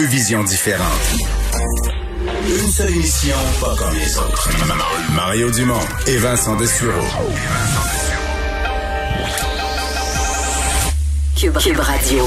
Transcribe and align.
Deux 0.00 0.06
visions 0.06 0.42
différentes. 0.44 0.86
Une 2.48 2.70
seule 2.70 2.88
émission, 2.88 3.36
pas 3.60 3.76
comme 3.76 3.94
les 3.94 4.16
autres. 4.16 4.48
Mario 5.14 5.50
Dumont 5.50 5.74
et 6.06 6.16
Vincent 6.16 6.56
Dessureau. 6.56 7.04
Cube, 11.38 11.58
Cube 11.58 11.80
Radio. 11.80 12.24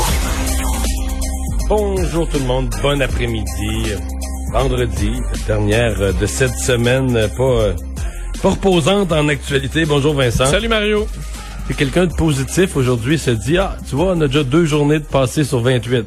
Bonjour 1.68 2.30
tout 2.30 2.38
le 2.38 2.46
monde, 2.46 2.70
bon 2.84 3.02
après-midi. 3.02 3.94
Vendredi, 4.52 5.20
dernière 5.48 6.14
de 6.14 6.26
cette 6.28 6.56
semaine, 6.60 7.28
pas, 7.36 7.74
pas 8.44 8.50
reposante 8.52 9.12
en 9.12 9.28
actualité. 9.30 9.86
Bonjour 9.86 10.14
Vincent. 10.14 10.46
Salut 10.46 10.68
Mario. 10.68 11.08
Quelqu'un 11.76 12.06
de 12.06 12.14
positif 12.14 12.78
aujourd'hui 12.78 13.18
se 13.18 13.32
dit 13.32 13.58
ah 13.58 13.78
tu 13.90 13.96
vois 13.96 14.14
on 14.16 14.22
a 14.22 14.28
déjà 14.28 14.44
deux 14.44 14.66
journées 14.66 15.00
de 15.00 15.06
passé 15.06 15.44
sur 15.44 15.62
28. 15.62 16.06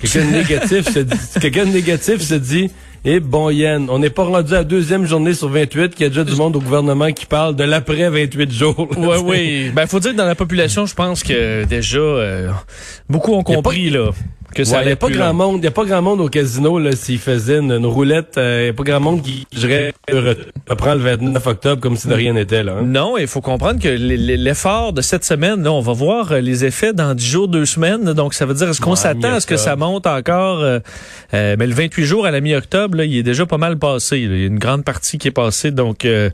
Quelqu'un 0.00 0.24
de 0.26 0.30
négatif 0.30 0.92
se 0.92 0.98
dit 1.00 1.16
quelqu'un 1.40 1.66
de 1.66 1.72
négatif 1.72 2.20
se 2.20 2.34
dit 2.34 2.70
eh 3.04 3.20
bon 3.20 3.50
Yann, 3.50 3.88
on 3.90 3.98
n'est 3.98 4.10
pas 4.10 4.24
rendu 4.24 4.52
à 4.54 4.58
la 4.58 4.64
deuxième 4.64 5.06
journée 5.06 5.32
sur 5.34 5.48
28 5.48 5.94
qu'il 5.94 6.02
y 6.02 6.06
a 6.06 6.08
déjà 6.08 6.24
du 6.24 6.34
monde 6.34 6.56
au 6.56 6.60
gouvernement 6.60 7.12
qui 7.12 7.26
parle 7.26 7.54
de 7.54 7.64
l'après 7.64 8.10
28 8.10 8.52
jours. 8.52 8.88
Ouais, 8.96 9.18
oui. 9.22 9.70
Ben, 9.74 9.86
faut 9.86 10.00
dire 10.00 10.12
que 10.12 10.16
dans 10.16 10.26
la 10.26 10.34
population, 10.34 10.86
je 10.86 10.94
pense 10.94 11.22
que 11.22 11.64
déjà, 11.64 11.98
euh, 11.98 12.50
beaucoup 13.08 13.34
ont 13.34 13.40
a 13.40 13.44
compris, 13.44 13.90
là, 13.90 14.10
que 14.54 14.64
ça 14.64 14.76
Il 14.76 14.78
n'y 14.78 14.82
allait 14.82 14.92
a 14.92 14.96
pas 14.96 15.10
grand 15.10 15.26
long. 15.28 15.34
monde, 15.34 15.64
y 15.64 15.66
a 15.66 15.70
pas 15.70 15.84
grand 15.84 16.02
monde 16.02 16.20
au 16.20 16.28
casino 16.28 16.78
là 16.78 16.92
s'ils 16.92 17.18
faisaient 17.18 17.58
une, 17.58 17.72
une 17.72 17.86
roulette, 17.86 18.34
il 18.36 18.66
y 18.66 18.68
a 18.68 18.72
pas 18.72 18.82
grand 18.82 19.00
monde 19.00 19.22
qui 19.22 19.46
dirait 19.54 19.92
prendre 20.76 20.94
le 20.96 21.16
29 21.16 21.46
octobre 21.46 21.80
comme 21.80 21.96
si 21.96 22.08
de 22.08 22.14
rien 22.14 22.32
n'était 22.32 22.62
là. 22.62 22.76
hein. 22.80 22.82
Non, 22.84 23.16
il 23.18 23.26
faut 23.26 23.40
comprendre 23.40 23.80
que 23.80 23.88
l'effort 23.88 24.92
de 24.92 25.00
cette 25.00 25.24
semaine, 25.24 25.62
là, 25.62 25.72
on 25.72 25.80
va 25.80 25.92
voir 25.92 26.32
euh, 26.32 26.40
les 26.40 26.64
effets 26.64 26.92
dans 26.92 27.14
10 27.14 27.26
jours, 27.26 27.48
2 27.48 27.64
semaines. 27.66 28.12
Donc, 28.14 28.34
ça 28.34 28.46
veut 28.46 28.54
dire, 28.54 28.68
est-ce 28.68 28.80
qu'on 28.80 28.96
s'attend 28.96 29.34
à 29.34 29.40
ce 29.40 29.46
que 29.46 29.56
ça 29.56 29.76
monte 29.76 30.06
encore? 30.06 30.60
euh, 30.60 30.78
euh, 31.34 31.56
mais 31.58 31.66
le 31.66 31.74
28 31.74 32.04
jours 32.04 32.26
à 32.26 32.30
la 32.30 32.40
mi-octobre, 32.40 33.02
il 33.02 33.16
est 33.16 33.22
déjà 33.22 33.46
pas 33.46 33.58
mal 33.58 33.78
passé. 33.78 34.18
Il 34.18 34.38
y 34.38 34.44
a 34.44 34.46
une 34.46 34.58
grande 34.58 34.84
partie 34.84 35.18
qui 35.18 35.28
est 35.28 35.32
passée. 35.32 35.70
Donc, 35.70 36.04
euh, 36.04 36.30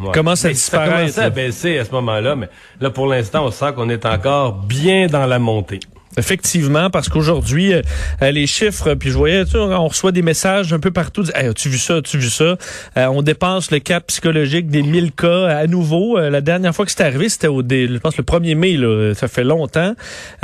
Ouais. 0.00 0.12
commence 0.12 0.44
à 0.44 0.48
Mais 0.48 0.54
Ça 0.54 0.78
disparaître. 0.78 0.96
commençait 0.98 1.20
à 1.22 1.30
baisser 1.30 1.78
à 1.78 1.84
ce 1.84 1.90
moment-là, 1.92 2.36
mais 2.36 2.48
là 2.80 2.90
pour 2.90 3.06
l'instant 3.06 3.44
on 3.46 3.50
sent 3.50 3.72
qu'on 3.74 3.88
est 3.88 4.04
encore 4.04 4.52
bien 4.54 5.06
dans 5.06 5.26
la 5.26 5.38
montée. 5.38 5.80
Effectivement, 6.16 6.90
parce 6.90 7.08
qu'aujourd'hui, 7.08 7.72
euh, 7.74 7.82
euh, 8.22 8.30
les 8.30 8.46
chiffres, 8.46 8.94
puis 8.94 9.10
je 9.10 9.16
voyais, 9.16 9.44
tu 9.44 9.52
sais, 9.52 9.58
on 9.58 9.88
reçoit 9.88 10.12
des 10.12 10.22
messages 10.22 10.72
un 10.72 10.78
peu 10.78 10.90
partout. 10.90 11.24
Hey, 11.34 11.48
as-tu 11.48 11.68
vu 11.68 11.78
ça, 11.78 11.96
as-tu 11.96 12.18
vu 12.18 12.30
ça? 12.30 12.56
Euh, 12.96 13.06
on 13.06 13.22
dépasse 13.22 13.70
le 13.70 13.78
cap 13.80 14.06
psychologique 14.06 14.68
des 14.68 14.82
1000 14.82 15.12
cas 15.12 15.46
à 15.48 15.66
nouveau. 15.66 16.18
Euh, 16.18 16.30
la 16.30 16.40
dernière 16.40 16.74
fois 16.74 16.84
que 16.84 16.90
c'était 16.90 17.04
arrivé, 17.04 17.28
c'était 17.28 17.48
au, 17.48 17.62
dé- 17.62 17.88
je 17.88 17.98
pense, 17.98 18.16
le 18.16 18.24
1er 18.24 18.54
mai, 18.54 18.72
là, 18.76 19.12
ça 19.14 19.28
fait 19.28 19.44
longtemps. 19.44 19.94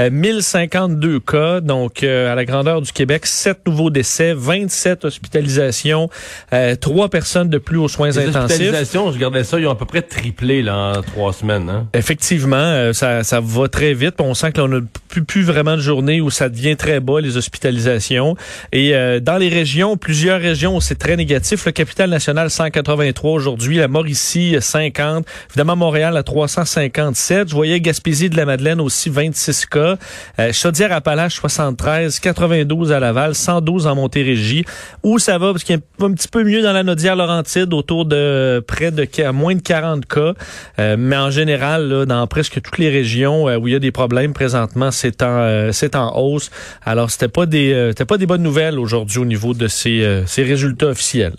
Euh, 0.00 0.10
1052 0.10 1.20
cas, 1.20 1.60
donc 1.60 2.02
euh, 2.02 2.30
à 2.32 2.34
la 2.34 2.44
grandeur 2.44 2.80
du 2.82 2.92
Québec, 2.92 3.26
7 3.26 3.66
nouveaux 3.66 3.90
décès, 3.90 4.34
27 4.34 5.04
hospitalisations, 5.04 6.08
euh, 6.52 6.74
3 6.76 7.08
personnes 7.08 7.48
de 7.48 7.58
plus 7.58 7.78
aux 7.78 7.88
soins 7.88 8.08
Les 8.08 8.18
intensifs. 8.18 8.38
hospitalisations, 8.60 9.08
je 9.10 9.14
regardais 9.14 9.44
ça, 9.44 9.58
ils 9.58 9.66
ont 9.66 9.70
à 9.72 9.76
peu 9.76 9.86
près 9.86 10.02
triplé 10.02 10.62
là, 10.62 10.92
en 10.98 11.02
trois 11.02 11.32
semaines. 11.32 11.68
Hein? 11.70 11.86
Effectivement, 11.94 12.56
euh, 12.56 12.92
ça, 12.92 13.22
ça 13.24 13.40
va 13.40 13.68
très 13.68 13.94
vite. 13.94 14.14
On 14.20 14.34
sent 14.34 14.52
que 14.52 14.60
l'on 14.60 14.68
n'a 14.68 14.80
plus, 15.08 15.24
plus 15.24 15.42
vraiment 15.42 15.61
de 15.62 15.80
journées 15.80 16.20
où 16.20 16.30
ça 16.30 16.48
devient 16.48 16.76
très 16.76 17.00
bas, 17.00 17.20
les 17.20 17.36
hospitalisations. 17.36 18.36
Et 18.72 18.94
euh, 18.94 19.20
dans 19.20 19.38
les 19.38 19.48
régions, 19.48 19.96
plusieurs 19.96 20.40
régions, 20.40 20.80
c'est 20.80 20.98
très 20.98 21.16
négatif. 21.16 21.64
Le 21.64 21.72
capital 21.72 22.10
national, 22.10 22.50
183 22.50 23.30
aujourd'hui. 23.30 23.76
La 23.76 23.88
Mauricie, 23.88 24.56
50. 24.58 25.24
Évidemment, 25.50 25.76
Montréal, 25.76 26.16
à 26.16 26.22
357. 26.22 27.48
Je 27.48 27.54
voyais 27.54 27.80
Gaspésie 27.80 28.28
de 28.28 28.36
la 28.36 28.44
Madeleine 28.44 28.80
aussi, 28.80 29.08
26 29.08 29.66
cas. 29.66 29.96
Euh, 30.38 30.52
Chaudière-Appalaches, 30.52 31.36
73. 31.36 32.18
92 32.20 32.92
à 32.92 33.00
Laval, 33.00 33.34
112 33.34 33.86
en 33.86 33.94
Montérégie. 33.94 34.64
Où 35.02 35.18
ça 35.18 35.38
va? 35.38 35.52
Parce 35.52 35.64
qu'il 35.64 35.76
y 35.76 35.78
a 35.78 36.04
un 36.04 36.12
petit 36.12 36.28
peu 36.28 36.44
mieux 36.44 36.62
dans 36.62 36.72
la 36.72 36.82
Nodière-Laurentide, 36.82 37.72
autour 37.72 38.04
de 38.04 38.62
près 38.66 38.90
de 38.90 39.06
à 39.22 39.32
moins 39.32 39.54
de 39.54 39.60
40 39.60 40.06
cas. 40.06 40.32
Euh, 40.78 40.96
mais 40.98 41.16
en 41.16 41.30
général, 41.30 41.88
là, 41.88 42.06
dans 42.06 42.26
presque 42.26 42.60
toutes 42.62 42.78
les 42.78 42.88
régions 42.88 43.48
euh, 43.48 43.56
où 43.56 43.68
il 43.68 43.72
y 43.72 43.76
a 43.76 43.78
des 43.78 43.92
problèmes 43.92 44.32
présentement, 44.32 44.90
c'est 44.90 45.22
en, 45.22 45.26
euh, 45.52 45.72
c'est 45.72 45.94
en 45.94 46.16
hausse. 46.18 46.50
Alors, 46.84 47.10
c'était 47.10 47.28
pas 47.28 47.46
des, 47.46 47.72
euh, 47.72 47.90
c'était 47.90 48.04
pas 48.04 48.18
des 48.18 48.26
bonnes 48.26 48.42
nouvelles 48.42 48.78
aujourd'hui 48.78 49.18
au 49.18 49.24
niveau 49.24 49.54
de 49.54 49.68
ces, 49.68 50.02
euh, 50.02 50.26
ces 50.26 50.42
résultats 50.42 50.88
officiels. 50.88 51.36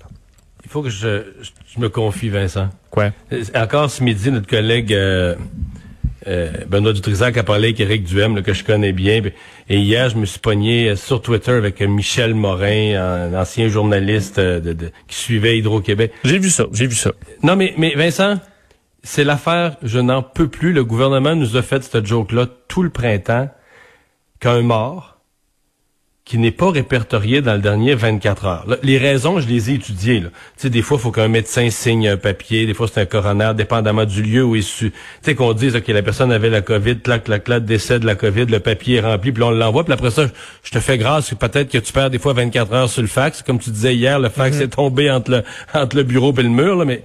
Il 0.63 0.69
faut 0.69 0.81
que 0.81 0.90
je, 0.90 1.24
je, 1.75 1.79
me 1.79 1.90
confie, 1.90 2.29
Vincent. 2.29 2.69
Quoi? 2.90 3.12
Encore 3.56 3.90
ce 3.90 4.03
midi, 4.03 4.31
notre 4.31 4.47
collègue 4.47 4.96
Benoît 6.68 6.94
Dutrisac 6.94 7.38
a 7.38 7.44
parlé 7.44 7.68
avec 7.68 7.79
Éric 7.81 8.06
Duhem, 8.06 8.35
là, 8.35 8.41
que 8.41 8.53
je 8.53 8.63
connais 8.63 8.94
bien. 8.94 9.22
Et 9.69 9.78
hier, 9.78 10.09
je 10.09 10.16
me 10.18 10.25
suis 10.25 10.40
pogné 10.40 10.95
sur 10.95 11.22
Twitter 11.22 11.51
avec 11.51 11.81
Michel 11.81 12.34
Morin, 12.34 12.95
un 12.95 13.34
ancien 13.40 13.68
journaliste 13.68 14.40
de, 14.40 14.74
de- 14.74 14.91
qui 15.07 15.18
suivait 15.18 15.57
Hydro-Québec. 15.57 16.13
J'ai 16.24 16.40
vu 16.40 16.50
ça, 16.50 16.66
j'ai 16.72 16.88
vu 16.88 16.95
ça. 16.95 17.12
Non, 17.44 17.56
mais, 17.57 17.74
mais 17.78 17.94
Vincent, 17.95 18.40
c'est 19.03 19.25
l'affaire, 19.25 19.75
je 19.84 20.00
n'en 20.00 20.24
peux 20.24 20.47
plus. 20.47 20.72
Le 20.72 20.85
gouvernement 20.85 21.35
nous 21.35 21.57
a 21.57 21.62
fait 21.62 21.84
cette 21.84 22.06
joke-là 22.06 22.47
tout 22.69 22.84
le 22.84 22.90
printemps 22.90 23.50
qu'un 24.43 24.61
mort 24.61 25.09
qui 26.25 26.37
n'est 26.37 26.51
pas 26.51 26.71
répertorié 26.71 27.41
dans 27.41 27.53
le 27.53 27.59
dernier 27.59 27.95
24 27.95 28.45
heures. 28.45 28.63
Là, 28.67 28.77
les 28.81 28.97
raisons, 28.97 29.41
je 29.41 29.47
les 29.47 29.71
ai 29.71 29.73
étudiées. 29.73 30.21
là. 30.21 30.29
Tu 30.29 30.63
sais, 30.63 30.69
des 30.69 30.81
fois, 30.81 30.97
il 30.97 31.01
faut 31.01 31.11
qu'un 31.11 31.27
médecin 31.27 31.69
signe 31.69 32.07
un 32.07 32.15
papier, 32.15 32.65
des 32.65 32.73
fois, 32.73 32.87
c'est 32.87 33.01
un 33.01 33.05
coroner, 33.05 33.51
dépendamment 33.55 34.05
du 34.05 34.23
lieu 34.23 34.41
où 34.43 34.55
il 34.55 34.63
su... 34.63 34.91
Tu 34.91 34.97
sais, 35.21 35.35
qu'on 35.35 35.51
dise, 35.51 35.75
OK, 35.75 35.85
la 35.89 36.01
personne 36.01 36.31
avait 36.31 36.49
la 36.49 36.61
COVID, 36.61 36.99
clac, 37.01 37.25
clac, 37.25 37.43
clac, 37.43 37.65
décès 37.65 37.99
de 37.99 38.05
la 38.05 38.15
COVID, 38.15 38.45
le 38.45 38.59
papier 38.61 38.97
est 38.97 39.01
rempli, 39.01 39.33
puis 39.33 39.41
là, 39.41 39.47
on 39.47 39.51
l'envoie, 39.51 39.83
puis 39.83 39.91
après 39.93 40.11
ça, 40.11 40.27
je- 40.63 40.71
te 40.71 40.79
fais 40.79 40.97
grâce, 40.97 41.29
que 41.29 41.35
peut-être 41.35 41.69
que 41.69 41.77
tu 41.77 41.91
perds 41.91 42.09
des 42.09 42.19
fois 42.19 42.31
24 42.31 42.73
heures 42.73 42.89
sur 42.89 43.01
le 43.01 43.09
fax. 43.09 43.41
Comme 43.43 43.59
tu 43.59 43.69
disais 43.71 43.93
hier, 43.93 44.17
le 44.19 44.29
fax 44.29 44.59
est 44.61 44.69
tombé 44.69 45.11
entre 45.11 45.29
le, 45.31 45.43
entre 45.73 45.97
le 45.97 46.03
bureau 46.03 46.33
et 46.37 46.43
le 46.43 46.49
mur, 46.49 46.77
là, 46.77 46.85
mais... 46.85 47.03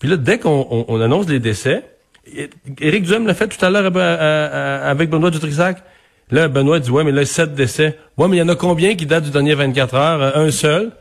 Puis 0.00 0.08
là, 0.08 0.16
dès 0.16 0.38
qu'on 0.40 0.66
on, 0.70 0.84
on 0.88 1.00
annonce 1.00 1.28
les 1.28 1.38
décès, 1.38 1.84
Éric 2.80 3.04
Duhem 3.04 3.28
l'a 3.28 3.34
fait 3.34 3.46
tout 3.46 3.64
à 3.64 3.70
l'heure 3.70 3.86
avec 4.86 5.08
Benoît 5.08 5.30
Dutrisac. 5.30 5.82
Là, 6.30 6.48
Benoît 6.48 6.78
dit, 6.80 6.90
ouais, 6.90 7.04
mais 7.04 7.12
là, 7.12 7.24
sept 7.24 7.54
décès. 7.54 7.98
Ouais, 8.16 8.28
mais 8.28 8.36
il 8.36 8.40
y 8.40 8.42
en 8.42 8.48
a 8.48 8.54
combien 8.54 8.94
qui 8.94 9.04
datent 9.06 9.24
du 9.24 9.30
dernier 9.30 9.54
24 9.54 9.94
heures? 9.94 10.22
Euh, 10.22 10.46
Un 10.46 10.50
seul? 10.50 10.92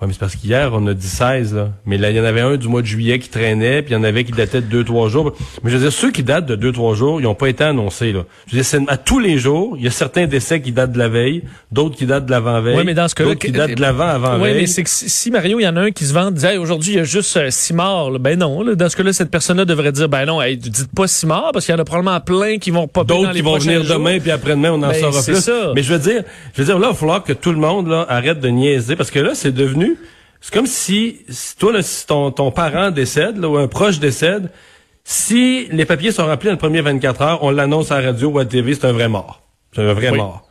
Ouais, 0.00 0.06
mais 0.06 0.12
c'est 0.12 0.20
parce 0.20 0.36
qu'hier, 0.36 0.70
on 0.74 0.86
a 0.86 0.94
dit 0.94 1.08
16, 1.08 1.56
là. 1.56 1.70
Mais 1.84 1.98
là, 1.98 2.10
il 2.10 2.16
y 2.16 2.20
en 2.20 2.24
avait 2.24 2.40
un 2.40 2.56
du 2.56 2.68
mois 2.68 2.82
de 2.82 2.86
juillet 2.86 3.18
qui 3.18 3.30
traînait, 3.30 3.82
puis 3.82 3.94
il 3.94 3.96
y 3.96 4.00
en 4.00 4.04
avait 4.04 4.22
qui 4.22 4.30
datait 4.30 4.60
de 4.60 4.82
2-3 4.84 5.08
jours. 5.08 5.32
Mais 5.64 5.72
je 5.72 5.76
veux 5.76 5.82
dire, 5.82 5.92
ceux 5.92 6.12
qui 6.12 6.22
datent 6.22 6.46
de 6.46 6.54
2-3 6.70 6.94
jours, 6.94 7.20
ils 7.20 7.24
n'ont 7.24 7.34
pas 7.34 7.48
été 7.48 7.64
annoncés, 7.64 8.12
là. 8.12 8.20
Je 8.46 8.52
veux 8.52 8.58
dire, 8.62 8.64
c'est 8.64 8.78
à 8.86 8.96
tous 8.96 9.18
les 9.18 9.38
jours, 9.38 9.74
il 9.76 9.82
y 9.82 9.88
a 9.88 9.90
certains 9.90 10.28
décès 10.28 10.60
qui 10.60 10.70
datent 10.70 10.92
de 10.92 10.98
la 10.98 11.08
veille, 11.08 11.42
d'autres 11.72 11.96
qui 11.96 12.06
datent 12.06 12.26
de 12.26 12.30
l'avant-veille. 12.30 12.76
Oui, 12.76 12.84
mais 12.86 12.94
dans 12.94 13.08
ce 13.08 13.16
cas-là, 13.16 13.30
d'autres 13.30 13.40
qui 13.44 13.50
datent 13.50 13.74
de 13.74 13.80
l'avant-avant-veille. 13.80 14.52
Oui, 14.54 14.60
mais 14.60 14.66
c'est 14.68 14.84
que 14.84 14.88
si 14.88 15.08
si, 15.10 15.32
Mario, 15.32 15.58
il 15.58 15.64
y 15.64 15.68
en 15.68 15.74
a 15.74 15.80
un 15.80 15.90
qui 15.90 16.04
se 16.04 16.14
vante, 16.14 16.34
dit 16.34 16.46
Hey, 16.46 16.58
aujourd'hui, 16.58 16.92
il 16.92 16.96
y 16.98 17.00
a 17.00 17.04
juste 17.04 17.36
euh, 17.36 17.48
six 17.50 17.74
morts. 17.74 18.12
là. 18.12 18.18
Ben 18.20 18.38
non, 18.38 18.62
là, 18.62 18.76
dans 18.76 18.88
ce 18.88 18.94
cas-là, 18.94 19.12
cette 19.12 19.32
personne-là 19.32 19.64
devrait 19.64 19.90
dire 19.90 20.08
ben 20.08 20.26
non, 20.26 20.40
hey, 20.40 20.56
dites 20.56 20.94
pas 20.94 21.08
six 21.08 21.26
morts 21.26 21.50
parce 21.52 21.66
qu'il 21.66 21.74
y 21.74 21.76
en 21.76 21.80
a 21.80 21.84
probablement 21.84 22.20
plein 22.20 22.58
qui 22.58 22.70
vont 22.70 22.86
pas 22.86 23.02
D'autres 23.02 23.32
qui 23.32 23.40
vont 23.42 23.58
venir 23.58 23.82
demain, 23.82 24.20
puis 24.20 24.30
après-demain, 24.30 24.70
on 24.70 24.76
en 24.84 24.90
Ben, 24.90 24.94
saura 24.94 25.24
plus. 25.24 25.40
ça. 25.40 25.72
Mais 25.74 25.82
je 25.82 25.92
veux 25.92 25.98
dire, 25.98 26.22
je 26.54 26.62
veux 26.62 26.66
dire, 26.66 26.78
là, 26.78 26.86
il 26.86 26.90
va 26.92 26.94
falloir 26.96 27.24
que 27.24 27.32
tout 27.32 27.50
le 27.50 27.58
monde 27.58 27.88
là, 27.88 28.06
arrête 28.08 28.38
de 28.38 28.46
niaiser, 28.48 28.94
parce 28.94 29.10
que 29.10 29.18
là, 29.18 29.32
c'est 29.34 29.50
devenu... 29.50 29.87
C'est 30.40 30.54
comme 30.54 30.66
si, 30.66 31.20
si 31.28 31.56
toi, 31.56 31.72
là, 31.72 31.82
si 31.82 32.06
ton, 32.06 32.30
ton 32.30 32.50
parent 32.50 32.90
décède, 32.90 33.38
là, 33.38 33.48
ou 33.48 33.56
un 33.56 33.66
proche 33.68 33.98
décède, 33.98 34.50
si 35.04 35.66
les 35.70 35.84
papiers 35.84 36.12
sont 36.12 36.26
remplis 36.26 36.46
dans 36.46 36.52
le 36.52 36.58
premier 36.58 36.80
24 36.80 37.22
heures, 37.22 37.42
on 37.42 37.50
l'annonce 37.50 37.90
à 37.90 38.00
la 38.00 38.08
radio 38.08 38.28
ou 38.28 38.38
à 38.38 38.42
la 38.42 38.48
TV, 38.48 38.74
c'est 38.74 38.86
un 38.86 38.92
vrai 38.92 39.08
mort. 39.08 39.42
C'est 39.74 39.82
un 39.82 39.92
vrai 39.94 40.10
Oui. 40.10 40.18
mort. 40.18 40.46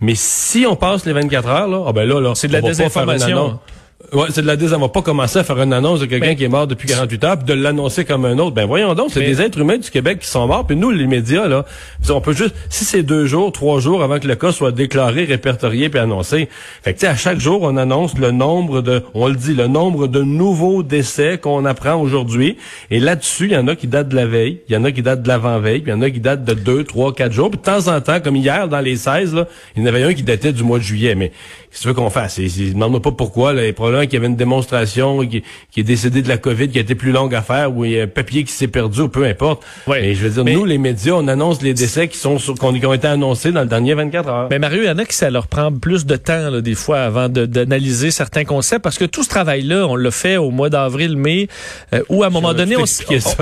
Mais 0.00 0.14
si 0.14 0.66
on 0.68 0.76
passe 0.76 1.06
les 1.06 1.12
24 1.12 1.48
heures, 1.48 1.68
là, 1.68 1.84
ah 1.86 1.92
ben 1.92 2.06
là, 2.06 2.20
là 2.20 2.34
C'est 2.34 2.48
de 2.48 2.52
la 2.52 2.60
désinformation. 2.60 3.58
Annonce. 4.00 4.14
Ouais, 4.14 4.28
c'est 4.30 4.42
de 4.42 4.46
la. 4.46 4.76
On 4.76 4.80
va 4.80 4.88
pas 4.88 5.02
commencer 5.02 5.38
à 5.38 5.44
faire 5.44 5.60
une 5.60 5.72
annonce 5.72 6.00
de 6.00 6.06
quelqu'un 6.06 6.34
qui 6.34 6.44
est 6.44 6.48
mort 6.48 6.66
depuis 6.66 6.88
48 6.88 7.24
heures, 7.24 7.36
puis 7.38 7.46
de 7.46 7.54
l'annoncer 7.54 8.04
comme 8.04 8.24
un 8.24 8.38
autre. 8.38 8.54
Ben 8.54 8.66
voyons 8.66 8.94
donc, 8.94 9.10
c'est 9.12 9.20
des 9.20 9.40
êtres 9.40 9.58
humains 9.58 9.78
du 9.78 9.90
Québec 9.90 10.20
qui 10.20 10.26
sont 10.26 10.46
morts, 10.46 10.66
puis 10.66 10.76
nous, 10.76 10.90
les 10.90 11.06
médias, 11.06 11.48
là, 11.48 11.64
on 12.10 12.20
peut 12.20 12.32
juste, 12.32 12.54
si 12.68 12.84
c'est 12.84 13.02
deux 13.02 13.26
jours, 13.26 13.52
trois 13.52 13.80
jours 13.80 14.02
avant 14.02 14.18
que 14.18 14.26
le 14.26 14.34
cas 14.34 14.52
soit 14.52 14.72
déclaré, 14.72 15.24
répertorié, 15.24 15.88
puis 15.88 15.98
annoncé, 15.98 16.48
fait 16.82 16.94
que 16.94 17.06
à 17.06 17.16
chaque 17.16 17.40
jour, 17.40 17.62
on 17.62 17.76
annonce 17.76 18.16
le 18.18 18.30
nombre 18.30 18.80
de, 18.80 19.02
on 19.14 19.28
le 19.28 19.34
dit, 19.34 19.54
le 19.54 19.66
nombre 19.66 20.06
de 20.06 20.22
nouveaux 20.22 20.82
décès 20.82 21.38
qu'on 21.38 21.64
apprend 21.64 21.94
aujourd'hui. 21.94 22.56
Et 22.90 23.00
là-dessus, 23.00 23.46
il 23.46 23.52
y 23.52 23.56
en 23.56 23.68
a 23.68 23.76
qui 23.76 23.86
datent 23.86 24.08
de 24.08 24.16
la 24.16 24.26
veille, 24.26 24.60
il 24.68 24.74
y 24.74 24.76
en 24.76 24.84
a 24.84 24.92
qui 24.92 25.02
datent 25.02 25.22
de 25.22 25.28
l'avant-veille, 25.28 25.80
puis 25.80 25.92
il 25.92 25.94
y 25.94 25.98
en 25.98 26.02
a 26.02 26.10
qui 26.10 26.20
datent 26.20 26.44
de 26.44 26.54
deux, 26.54 26.84
trois, 26.84 27.12
quatre 27.12 27.32
jours. 27.32 27.50
Puis 27.50 27.58
de 27.58 27.64
temps 27.64 27.88
en 27.88 28.00
temps, 28.00 28.20
comme 28.20 28.36
hier, 28.36 28.68
dans 28.68 28.80
les 28.80 28.96
16, 28.96 29.34
là, 29.34 29.48
il 29.76 29.82
y 29.82 29.84
en 29.84 29.88
avait 29.88 30.02
un 30.02 30.14
qui 30.14 30.22
datait 30.22 30.52
du 30.52 30.62
mois 30.62 30.78
de 30.78 30.84
juillet. 30.84 31.14
Mais 31.14 31.32
qu'est-ce 31.74 31.82
que 31.82 31.88
tu 31.88 31.88
veux 31.88 31.94
qu'on 31.94 32.10
fasse? 32.10 32.40
Je 32.40 32.72
demande 32.72 33.02
pas 33.02 33.10
pourquoi, 33.10 33.52
là, 33.52 33.72
probablement 33.72 34.04
qu'il 34.04 34.14
y 34.14 34.16
avait 34.18 34.28
une 34.28 34.36
démonstration 34.36 35.26
qui, 35.26 35.42
qui, 35.72 35.80
est 35.80 35.84
décédé 35.84 36.22
de 36.22 36.28
la 36.28 36.38
COVID 36.38 36.68
qui 36.68 36.78
a 36.78 36.82
été 36.82 36.94
plus 36.94 37.10
longue 37.10 37.34
à 37.34 37.42
faire 37.42 37.76
ou 37.76 37.84
il 37.84 37.90
y 37.92 38.00
a 38.00 38.04
un 38.04 38.06
papier 38.06 38.44
qui 38.44 38.52
s'est 38.52 38.68
perdu 38.68 39.00
ou 39.00 39.08
peu 39.08 39.24
importe. 39.24 39.64
Ouais. 39.88 40.04
Et 40.04 40.14
je 40.14 40.24
veux 40.24 40.42
dire, 40.42 40.54
nous, 40.56 40.64
les 40.64 40.78
médias, 40.78 41.14
on 41.14 41.26
annonce 41.26 41.62
les 41.62 41.74
décès 41.74 42.06
qui 42.06 42.16
sont 42.16 42.38
sur, 42.38 42.54
qui 42.54 42.86
ont 42.86 42.94
été 42.94 43.08
annoncés 43.08 43.50
dans 43.50 43.62
le 43.62 43.66
dernier 43.66 43.94
24 43.94 44.28
heures. 44.28 44.48
Mais 44.50 44.60
Mario, 44.60 44.82
il 44.82 44.86
y 44.86 44.90
en 44.90 44.98
a 44.98 45.04
qui 45.04 45.16
ça 45.16 45.30
leur 45.30 45.48
prend 45.48 45.72
plus 45.72 46.06
de 46.06 46.14
temps, 46.14 46.50
là, 46.50 46.60
des 46.60 46.76
fois, 46.76 47.00
avant 47.00 47.28
d'analyser 47.28 48.12
certains 48.12 48.44
concepts 48.44 48.82
parce 48.82 48.98
que 48.98 49.04
tout 49.04 49.24
ce 49.24 49.28
travail-là, 49.28 49.88
on 49.88 49.96
l'a 49.96 50.12
fait 50.12 50.36
au 50.36 50.50
mois 50.52 50.70
d'avril, 50.70 51.16
mai, 51.16 51.48
euh, 51.92 52.02
où 52.08 52.22
à 52.22 52.28
un 52.28 52.30
moment 52.30 52.54
donné, 52.54 52.76
on, 52.76 52.84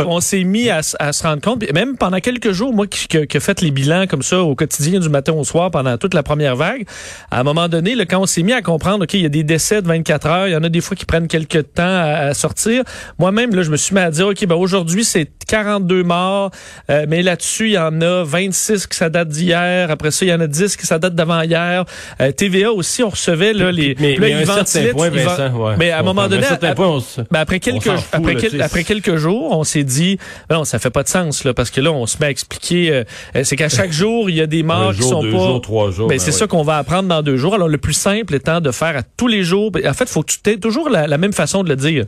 on, 0.07 0.21
s'est 0.21 0.45
mis 0.45 0.71
à, 0.71 0.81
à, 0.99 1.13
se 1.13 1.23
rendre 1.23 1.43
compte, 1.43 1.71
même 1.73 1.99
pendant 1.99 2.21
quelques 2.21 2.53
jours, 2.53 2.73
moi 2.73 2.87
qui, 2.87 3.09
qui, 3.09 3.27
qui 3.27 3.41
fait 3.41 3.61
les 3.61 3.71
bilans 3.71 4.07
comme 4.07 4.23
ça 4.23 4.41
au 4.43 4.55
quotidien 4.55 5.01
du 5.01 5.11
matin 5.11 5.35
au 5.35 5.45
soir 5.45 5.71
pendant 5.71 5.99
toute 5.99 6.15
la 6.15 6.23
première 6.23 6.57
vague, 6.57 6.87
à 7.31 7.41
un 7.41 7.43
moment 7.43 7.69
donné, 7.69 7.95
là, 7.95 8.07
quand 8.07 8.22
on 8.23 8.27
s'est 8.27 8.43
mis 8.43 8.53
à 8.53 8.63
comprendre, 8.63 9.05
OK, 9.05 9.15
il 9.15 9.23
y 9.23 9.27
a 9.27 9.29
des 9.29 9.43
décès 9.43 9.83
de 9.83 9.89
24 9.89 10.27
heures, 10.27 10.49
il 10.49 10.53
y 10.53 10.57
en 10.57 10.63
a 10.63 10.69
des 10.69 10.81
fois 10.81 10.97
qui 10.97 11.05
prennent 11.05 11.27
quelques 11.27 11.75
temps 11.75 11.83
à, 11.83 12.35
sortir. 12.35 12.85
Moi-même, 13.19 13.55
là, 13.55 13.63
je 13.63 13.71
me 13.71 13.77
suis 13.77 13.95
mis 13.95 14.01
à 14.01 14.11
dire, 14.11 14.29
OK, 14.29 14.47
ben 14.47 14.55
aujourd'hui, 14.55 15.05
c'est 15.05 15.29
42 15.49 16.05
morts, 16.05 16.51
euh, 16.89 17.05
mais 17.09 17.23
là-dessus, 17.23 17.67
il 17.67 17.73
y 17.73 17.79
en 17.79 18.01
a 18.01 18.23
26 18.23 18.87
qui 18.87 18.97
ça 18.97 19.11
date 19.11 19.29
d'hier. 19.29 19.91
Après 19.91 20.11
ça, 20.11 20.25
il 20.25 20.29
y 20.29 20.33
en 20.33 20.41
a 20.41 20.47
10 20.47 20.77
qui 20.77 20.87
ça 20.87 20.99
date 20.99 21.15
d'avant-hier. 21.15 21.85
Euh, 22.21 22.33
TVA 22.33 22.73
aussi, 22.73 23.03
on 23.03 23.11
recevait 23.11 23.53
là, 23.53 23.73
les... 23.73 23.97
Mais, 23.99 24.17
mais, 24.19 24.33
un 24.35 24.65
certain 24.65 24.93
point, 24.93 25.11
Vincent, 25.11 25.51
ouais, 25.57 25.75
mais 25.79 25.91
à 25.91 25.99
un 25.99 26.03
moment 26.03 26.29
donné, 26.29 26.47
ben, 26.61 27.41
après, 27.41 27.61
quelques, 27.61 27.91
après, 28.13 28.61
après 28.61 28.85
quelques 28.85 29.17
jours, 29.17 29.57
on 29.59 29.65
s'est 29.65 29.85
dit, 29.85 30.17
ben 30.49 30.57
non, 30.57 30.65
ça 30.65 30.79
fait 30.79 30.91
pas 30.91 31.03
de 31.03 31.09
sens, 31.09 31.45
là, 31.45 31.55
parce 31.55 31.71
que 31.71 31.81
là, 31.81 31.91
on 31.91 32.07
se 32.07 32.19
met 32.21 32.27
à 32.27 32.31
expliquer, 32.31 33.05
euh, 33.35 33.43
c'est 33.43 33.57
qu'à 33.57 33.69
chaque 33.69 33.93
jour, 33.93 34.31
il 34.31 34.37
y 34.37 34.41
a 34.41 34.47
des 34.47 34.63
morts 34.63 34.95
qui 34.95 35.03
sont 35.03 35.23
deux 35.23 35.33
pas... 35.33 35.39
Jours, 35.39 35.61
trois 35.61 35.91
jours, 35.91 36.09
ben, 36.09 36.17
ben 36.17 36.21
c'est 36.21 36.33
ça 36.33 36.47
qu'on 36.47 36.63
va 36.63 36.79
apprendre 36.79 37.09
dans 37.09 37.23
deux 37.23 37.37
jours. 37.37 37.55
Alors, 37.55 37.69
le 37.69 37.79
plus 37.79 37.95
simple 37.95 38.12
étant 38.13 38.61
de 38.61 38.71
faire 38.71 38.97
à 38.97 39.03
tous 39.03 39.29
les 39.29 39.43
jours... 39.43 39.71
En 39.87 39.93
fait, 39.95 40.09
faut 40.09 40.23
que 40.23 40.33
tu 40.33 40.51
aies 40.51 40.59
toujours 40.59 40.89
la, 40.89 41.07
la 41.07 41.19
même 41.19 41.33
façon 41.33 41.63
de 41.63 41.69
le 41.69 41.77
dire. 41.77 42.05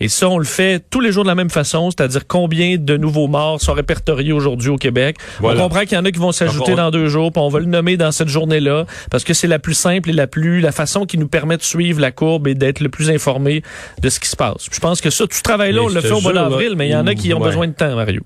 Et 0.00 0.08
ça, 0.08 0.28
on 0.28 0.38
le 0.38 0.44
fait 0.44 0.84
tous 0.90 1.00
les 1.00 1.12
jours 1.12 1.24
de 1.24 1.28
la 1.28 1.34
même 1.34 1.50
façon, 1.50 1.90
c'est-à-dire 1.90 2.26
combien 2.26 2.76
de 2.78 2.96
nouveaux 2.96 3.28
morts 3.28 3.60
sont 3.60 3.72
répertoriés 3.72 4.32
aujourd'hui 4.32 4.70
au 4.70 4.76
Québec. 4.76 5.16
On 5.42 5.54
comprend 5.54 5.80
qu'il 5.80 5.92
y 5.92 5.96
en 5.96 6.04
a 6.04 6.10
qui 6.10 6.18
vont 6.18 6.32
s'ajouter 6.32 6.74
dans 6.74 6.90
deux 6.90 7.08
jours, 7.08 7.32
puis 7.32 7.42
on 7.42 7.48
va 7.48 7.60
le 7.60 7.66
nommer 7.66 7.96
dans 7.96 8.12
cette 8.12 8.28
journée-là, 8.28 8.86
parce 9.10 9.24
que 9.24 9.34
c'est 9.34 9.46
la 9.46 9.58
plus 9.58 9.74
simple 9.74 10.10
et 10.10 10.12
la 10.12 10.26
plus, 10.26 10.60
la 10.60 10.72
façon 10.72 11.06
qui 11.06 11.18
nous 11.18 11.28
permet 11.28 11.56
de 11.56 11.62
suivre 11.62 12.00
la 12.00 12.12
courbe 12.12 12.48
et 12.48 12.54
d'être 12.54 12.80
le 12.80 12.88
plus 12.88 13.10
informé 13.10 13.62
de 14.00 14.08
ce 14.08 14.20
qui 14.20 14.28
se 14.28 14.36
passe. 14.36 14.66
je 14.70 14.80
pense 14.80 15.00
que 15.00 15.10
ça, 15.10 15.26
tout 15.26 15.36
ce 15.36 15.42
travail-là, 15.42 15.82
on 15.82 15.88
le 15.88 16.00
fait 16.00 16.12
au 16.12 16.20
mois 16.20 16.32
d'avril, 16.32 16.74
mais 16.76 16.88
il 16.88 16.92
y 16.92 16.96
en 16.96 17.06
a 17.06 17.14
qui 17.14 17.32
ont 17.34 17.40
besoin 17.40 17.66
de 17.66 17.72
temps, 17.72 17.94
Mario. 17.94 18.22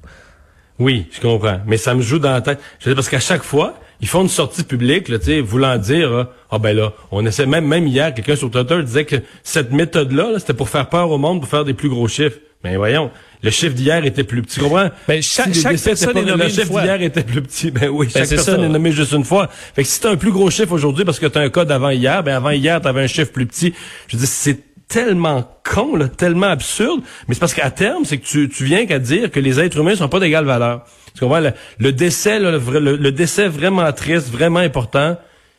Oui, 0.79 1.07
je 1.13 1.21
comprends. 1.21 1.61
Mais 1.67 1.77
ça 1.77 1.95
me 1.95 2.03
joue 2.03 2.19
dans 2.19 2.33
la 2.33 2.41
tête. 2.41 2.59
Je 2.81 2.91
parce 2.93 3.09
qu'à 3.09 3.21
chaque 3.21 3.43
fois, 3.43 3.75
ils 4.03 4.09
font 4.09 4.23
une 4.23 4.29
sortie 4.29 4.65
publique, 4.65 5.09
là, 5.09 5.19
voulant 5.43 5.79
dire, 5.79 6.27
ah 6.51 6.59
ben 6.59 6.77
là, 6.77 6.93
on 7.13 7.25
essaie 7.25 7.47
même, 7.47 7.67
même 7.67 7.87
hier, 7.87 8.13
quelqu'un 8.13 8.35
sur 8.35 8.51
Twitter 8.51 8.83
disait 8.83 9.05
que 9.05 9.17
cette 9.45 9.71
méthode-là, 9.71 10.35
c'était 10.39 10.55
pour 10.55 10.69
faire 10.69 10.89
peur 10.89 11.09
au 11.11 11.19
monde, 11.19 11.41
pour 11.41 11.49
faire 11.49 11.65
des 11.65 11.73
plus 11.73 11.89
gros 11.89 12.09
chiffres. 12.09 12.39
Mais 12.65 12.77
voyons, 12.77 13.11
le 13.43 13.51
chiffre 13.51 13.75
d'hier 13.75 14.05
était 14.05 14.25
plus 14.25 14.43
petit. 14.43 14.61
Comprends? 14.61 14.91
Ben, 15.07 15.23
chaque, 15.23 15.55
chaque 15.55 15.81
personne 15.81 16.17
est 16.17 16.23
nommée 16.23 16.45
Le 16.45 16.51
chiffre 16.51 16.81
d'hier 16.81 17.01
était 17.01 17.23
plus 17.23 17.43
petit. 17.43 17.71
Ben 17.71 17.89
oui, 17.89 18.09
ben, 18.13 18.21
chaque 18.21 18.29
personne 18.29 18.63
est 18.63 18.69
nommée 18.69 18.93
juste 18.93 19.13
une 19.13 19.25
fois. 19.25 19.49
Fait 19.75 19.83
que 19.83 19.89
si 19.89 20.01
t'as 20.01 20.11
un 20.11 20.17
plus 20.17 20.33
gros 20.33 20.51
chiffre 20.51 20.73
aujourd'hui 20.73 21.05
parce 21.05 21.19
que 21.19 21.27
t'as 21.27 21.41
un 21.41 21.49
code 21.49 21.71
avant 21.71 21.91
hier, 21.91 22.23
ben 22.23 22.35
avant 22.35 22.51
hier, 22.51 22.81
t'avais 22.81 23.03
un 23.03 23.09
chiffre 23.09 23.33
plus 23.33 23.47
petit. 23.47 23.73
Je 24.09 24.17
dis, 24.17 24.27
c'est 24.27 24.59
tellement 24.89 25.49
con, 25.65 25.97
là, 25.97 26.09
tellement 26.09 26.49
absurde. 26.49 27.01
Mais 27.27 27.35
c'est 27.35 27.41
parce 27.41 27.55
qu'à 27.55 27.71
terme, 27.71 28.05
c'est 28.05 28.19
que 28.19 28.27
tu, 28.27 28.49
tu 28.49 28.65
viens 28.65 28.87
qu'à 28.87 28.99
dire 28.99 29.31
que 29.31 29.41
les 29.41 29.59
êtres 29.59 29.79
humains 29.79 29.97
sont 29.97 30.09
pas 30.09 30.21
d'égale 30.21 30.45
valeur. 30.45 30.85
Le, 31.21 31.91
décès, 31.91 32.39
le, 32.39 33.11
décès 33.11 33.49
vraiment 33.49 33.91
triste, 33.93 34.31
vraiment 34.31 34.61
important, 34.61 35.17